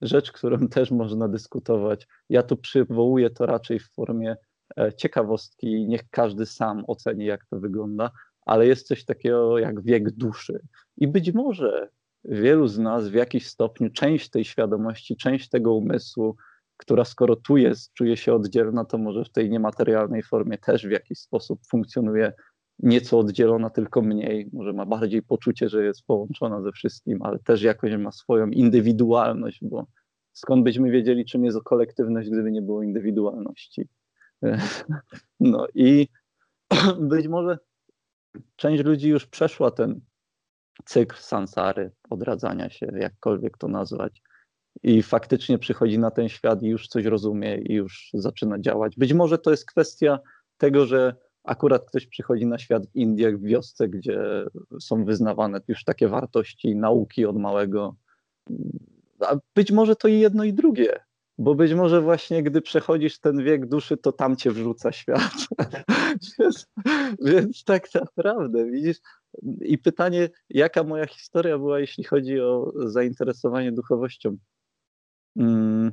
[0.00, 2.06] rzecz, którą też można dyskutować.
[2.28, 4.36] Ja tu przywołuję to raczej w formie
[4.76, 8.10] E, ciekawostki, niech każdy sam oceni, jak to wygląda,
[8.46, 10.60] ale jest coś takiego jak wiek duszy.
[10.96, 11.88] I być może
[12.24, 16.36] wielu z nas w jakiś stopniu część tej świadomości, część tego umysłu,
[16.76, 20.90] która skoro tu jest, czuje się oddzielna, to może w tej niematerialnej formie też w
[20.90, 22.32] jakiś sposób funkcjonuje
[22.78, 24.50] nieco oddzielona, tylko mniej.
[24.52, 29.58] Może ma bardziej poczucie, że jest połączona ze wszystkim, ale też jakoś ma swoją indywidualność,
[29.62, 29.86] bo
[30.32, 33.88] skąd byśmy wiedzieli, czym jest kolektywność, gdyby nie było indywidualności.
[35.40, 36.08] No i
[37.00, 37.58] być może
[38.56, 40.00] część ludzi już przeszła ten
[40.84, 44.22] cykl sansary, odradzania się, jakkolwiek to nazwać.
[44.82, 48.96] I faktycznie przychodzi na ten świat i już coś rozumie i już zaczyna działać.
[48.96, 50.18] Być może to jest kwestia
[50.56, 51.16] tego, że
[51.48, 54.20] akurat ktoś przychodzi na świat w Indiach, w wiosce, gdzie
[54.80, 57.96] są wyznawane już takie wartości nauki od małego.
[59.20, 63.44] A być może to i jedno i drugie bo być może właśnie gdy przechodzisz ten
[63.44, 65.32] wiek duszy, to tam cię wrzuca świat.
[66.38, 66.66] więc,
[67.24, 68.96] więc, tak naprawdę, widzisz.
[69.60, 74.36] I pytanie, jaka moja historia była, jeśli chodzi o zainteresowanie duchowością?
[75.38, 75.92] Hmm.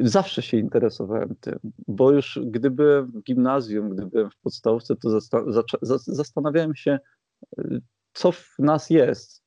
[0.00, 5.20] Zawsze się interesowałem tym, bo już gdy byłem w gimnazjum, gdy byłem w podstawce, to
[6.06, 6.98] zastanawiałem się,
[8.12, 9.42] co w nas jest.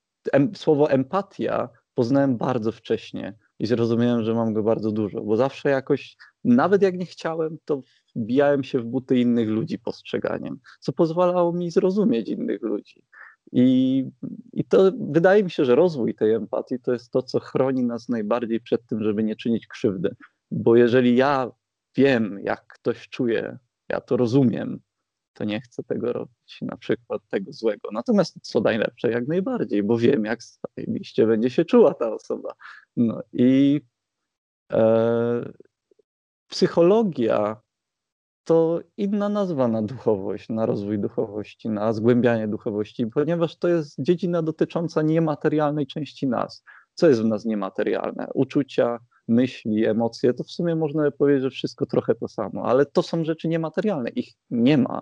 [0.56, 6.18] Słowo empatia poznałem bardzo wcześnie i zrozumiałem, że mam go bardzo dużo, bo zawsze jakoś,
[6.44, 7.82] nawet jak nie chciałem, to
[8.16, 13.04] wbijałem się w buty innych ludzi postrzeganiem, co pozwalało mi zrozumieć innych ludzi.
[13.52, 14.06] I,
[14.54, 18.10] I to wydaje mi się, że rozwój tej empatii to jest to, co chroni nas
[18.10, 20.16] najbardziej przed tym, żeby nie czynić krzywdy.
[20.56, 21.52] Bo jeżeli ja
[21.98, 23.58] wiem, jak ktoś czuje,
[23.90, 24.80] ja to rozumiem,
[25.34, 27.90] to nie chcę tego robić, na przykład tego złego.
[27.92, 32.54] Natomiast co najlepsze, jak najbardziej, bo wiem, jak zajebiście będzie się czuła ta osoba.
[32.98, 33.82] No i
[34.74, 35.52] e,
[36.48, 37.62] psychologia
[38.44, 44.42] to inna nazwa na duchowość, na rozwój duchowości, na zgłębianie duchowości, ponieważ to jest dziedzina
[44.42, 46.64] dotycząca niematerialnej części nas.
[46.94, 48.28] Co jest w nas niematerialne?
[48.34, 53.04] Uczucia, myśli, emocje, to w sumie można powiedzieć, że wszystko trochę to samo, ale to
[53.04, 55.02] są rzeczy niematerialne, ich nie ma.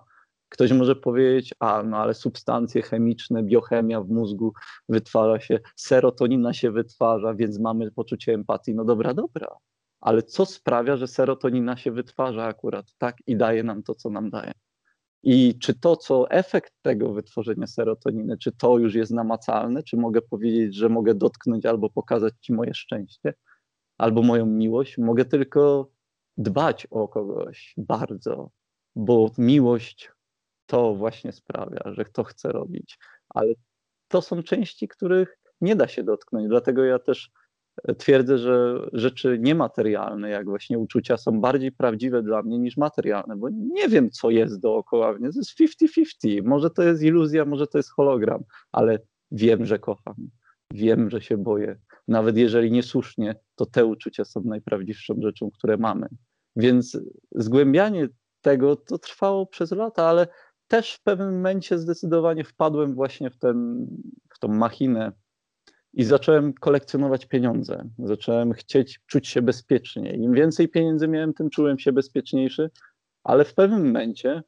[0.49, 4.53] Ktoś może powiedzieć, a no ale substancje chemiczne, biochemia w mózgu
[4.89, 8.75] wytwarza się, serotonina się wytwarza, więc mamy poczucie empatii.
[8.75, 9.47] No dobra, dobra,
[10.01, 14.29] ale co sprawia, że serotonina się wytwarza akurat tak i daje nam to, co nam
[14.29, 14.51] daje?
[15.23, 20.21] I czy to, co efekt tego wytworzenia serotoniny, czy to już jest namacalne, czy mogę
[20.21, 23.33] powiedzieć, że mogę dotknąć albo pokazać Ci moje szczęście,
[24.03, 24.97] albo moją miłość?
[24.97, 25.89] Mogę tylko
[26.37, 28.49] dbać o kogoś bardzo,
[28.95, 30.11] bo miłość
[30.65, 32.99] to właśnie sprawia, że to chce robić.
[33.29, 33.53] Ale
[34.07, 36.47] to są części, których nie da się dotknąć.
[36.47, 37.31] Dlatego ja też
[37.87, 43.35] e, twierdzę, że rzeczy niematerialne, jak właśnie uczucia, są bardziej prawdziwe dla mnie niż materialne,
[43.35, 45.29] bo nie wiem, co jest dookoła mnie.
[45.31, 46.43] To jest 50-50.
[46.45, 48.99] Może to jest iluzja, może to jest hologram, ale
[49.31, 50.15] wiem, że kocham.
[50.73, 51.79] Wiem, że się boję.
[52.07, 56.07] Nawet jeżeli niesłusznie, to te uczucia są najprawdziwszą rzeczą, które mamy.
[56.55, 56.99] Więc
[57.31, 58.07] zgłębianie
[58.41, 60.27] tego to trwało przez lata, ale
[60.67, 63.87] też w pewnym momencie zdecydowanie wpadłem właśnie w, ten,
[64.35, 65.11] w tą machinę
[65.93, 67.89] i zacząłem kolekcjonować pieniądze.
[67.99, 70.15] Zacząłem chcieć czuć się bezpiecznie.
[70.15, 72.69] Im więcej pieniędzy miałem, tym czułem się bezpieczniejszy,
[73.23, 74.43] ale w pewnym momencie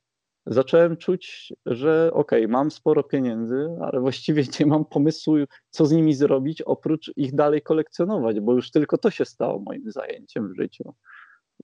[0.46, 5.36] zacząłem czuć, że okej, okay, mam sporo pieniędzy, ale właściwie nie mam pomysłu,
[5.70, 9.92] co z nimi zrobić, oprócz ich dalej kolekcjonować, bo już tylko to się stało moim
[9.92, 10.94] zajęciem w życiu.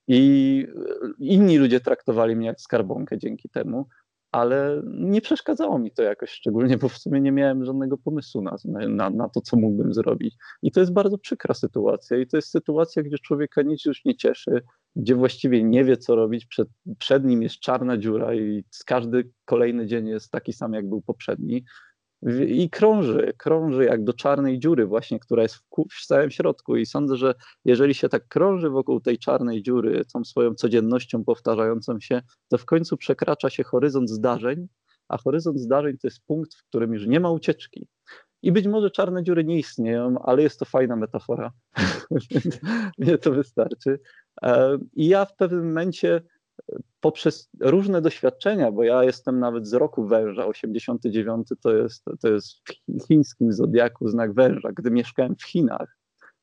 [0.08, 0.66] I
[1.18, 3.86] inni ludzie traktowali mnie jak skarbonkę dzięki temu,
[4.32, 8.56] ale nie przeszkadzało mi to jakoś szczególnie, bo w sumie nie miałem żadnego pomysłu na,
[8.88, 10.34] na, na to, co mógłbym zrobić.
[10.62, 12.18] I to jest bardzo przykra sytuacja.
[12.18, 14.62] I to jest sytuacja, gdzie człowieka nic już nie cieszy,
[14.96, 16.46] gdzie właściwie nie wie, co robić.
[16.46, 16.68] Przed,
[16.98, 21.64] przed nim jest czarna dziura i każdy kolejny dzień jest taki sam, jak był poprzedni
[22.46, 25.56] i krąży, krąży jak do czarnej dziury właśnie, która jest
[25.92, 27.34] w, całym środku i sądzę, że
[27.64, 32.64] jeżeli się tak krąży wokół tej czarnej dziury, tą swoją codziennością powtarzającą się, to w
[32.64, 34.68] końcu przekracza się horyzont zdarzeń,
[35.08, 37.86] a horyzont zdarzeń to jest punkt, w którym już nie ma ucieczki.
[38.42, 41.52] I być może czarne dziury nie istnieją, ale jest to fajna metafora.
[42.98, 44.00] Mnie to wystarczy.
[44.42, 46.22] E, I ja w pewnym momencie
[47.00, 52.62] poprzez różne doświadczenia, bo ja jestem nawet z roku węża, 89 to jest, to jest
[52.88, 54.72] w chińskim zodiaku znak węża.
[54.72, 55.96] Gdy mieszkałem w Chinach,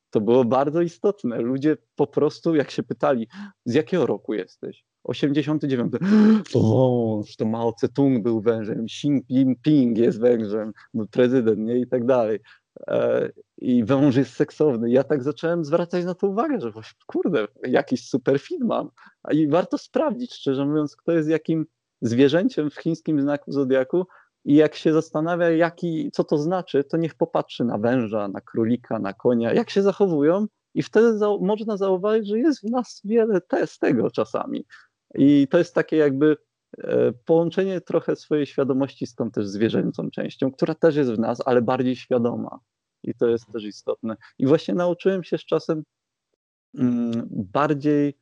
[0.09, 1.41] to było bardzo istotne.
[1.41, 3.27] Ludzie po prostu, jak się pytali,
[3.65, 4.88] z jakiego roku jesteś?
[5.03, 5.93] 89.
[6.55, 10.73] O, to Mao Tse-tung był wężem, Xi Jinping jest wężem,
[11.11, 11.79] prezydent, nie?
[11.79, 12.39] I tak dalej.
[12.87, 14.91] E, i wąż jest seksowny.
[14.91, 16.71] Ja tak zacząłem zwracać na to uwagę, że
[17.07, 18.89] kurde, jakiś super film mam.
[19.31, 21.65] I warto sprawdzić, szczerze mówiąc, kto jest jakim
[22.01, 24.05] zwierzęciem w chińskim znaku zodiaku
[24.45, 28.99] i jak się zastanawia, jaki, co to znaczy, to niech popatrzy na węża, na królika,
[28.99, 33.41] na konia, jak się zachowują i wtedy za można zauważyć, że jest w nas wiele
[33.41, 34.65] te, z tego czasami.
[35.15, 36.37] I to jest takie jakby
[36.77, 41.39] e, połączenie trochę swojej świadomości z tą też zwierzęcą częścią, która też jest w nas,
[41.45, 42.59] ale bardziej świadoma.
[43.03, 44.15] I to jest też istotne.
[44.39, 45.83] I właśnie nauczyłem się z czasem
[46.75, 48.17] mm, bardziej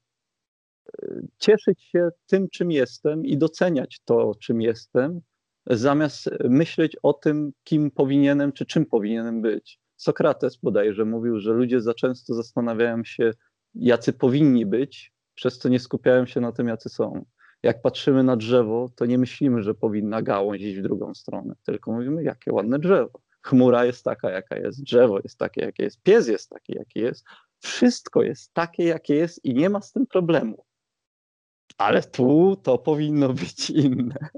[1.02, 5.22] e, cieszyć się tym, czym jestem i doceniać to, czym jestem,
[5.66, 9.80] zamiast myśleć o tym, kim powinienem, czy czym powinienem być.
[9.96, 13.32] Sokrates bodajże mówił, że ludzie za często zastanawiają się,
[13.76, 17.26] jacy powinni być, przez co nie skupiają się na tym, jacy są.
[17.64, 21.92] Jak patrzymy na drzewo, to nie myślimy, że powinna gałąź iść w drugą stronę, tylko
[21.92, 26.28] mówimy, jakie ładne drzewo chmura jest taka, jaka jest, drzewo jest takie, jakie jest, pies
[26.28, 27.26] jest taki, jaki jest.
[27.60, 30.66] Wszystko jest takie, jakie jest i nie ma z tym problemu.
[31.78, 34.30] Ale tu to powinno być inne.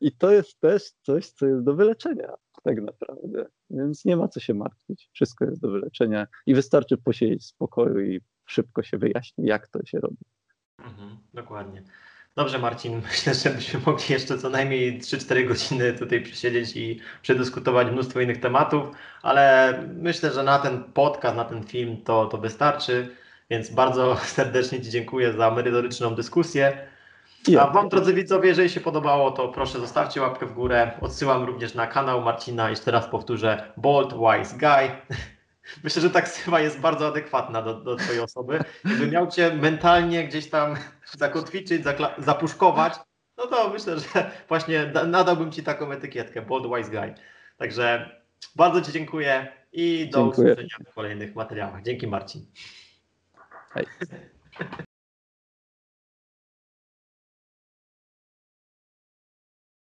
[0.00, 3.46] I to jest też coś, co jest do wyleczenia, tak naprawdę.
[3.70, 5.10] Więc nie ma co się martwić.
[5.12, 9.86] Wszystko jest do wyleczenia i wystarczy posiedzieć w spokoju i szybko się wyjaśni, jak to
[9.86, 10.24] się robi.
[10.84, 11.82] Mhm, dokładnie.
[12.36, 17.88] Dobrze, Marcin, myślę, że byśmy mogli jeszcze co najmniej 3-4 godziny tutaj przysiedzieć i przedyskutować
[17.90, 18.88] mnóstwo innych tematów,
[19.22, 23.16] ale myślę, że na ten podcast, na ten film to, to wystarczy.
[23.50, 26.88] Więc bardzo serdecznie Ci dziękuję za merytoryczną dyskusję.
[27.60, 30.90] A Wam, drodzy widzowie, jeżeli się podobało, to proszę zostawcie łapkę w górę.
[31.00, 32.70] Odsyłam również na kanał Marcina.
[32.70, 35.16] Jeszcze raz powtórzę: Bold Wise Guy.
[35.84, 38.64] Myślę, że taksywa jest bardzo adekwatna do, do Twojej osoby.
[38.84, 40.76] Gdyby miał Cię mentalnie gdzieś tam
[41.18, 41.82] zakotwiczyć,
[42.18, 42.94] zapuszkować,
[43.36, 47.14] no to myślę, że właśnie nadałbym Ci taką etykietkę, Bold Wise Guy.
[47.56, 48.16] Także
[48.56, 50.52] bardzo Ci dziękuję i do dziękuję.
[50.52, 51.82] usłyszenia w kolejnych materiałach.
[51.82, 52.46] Dzięki Marcin.
[53.74, 53.86] Hej.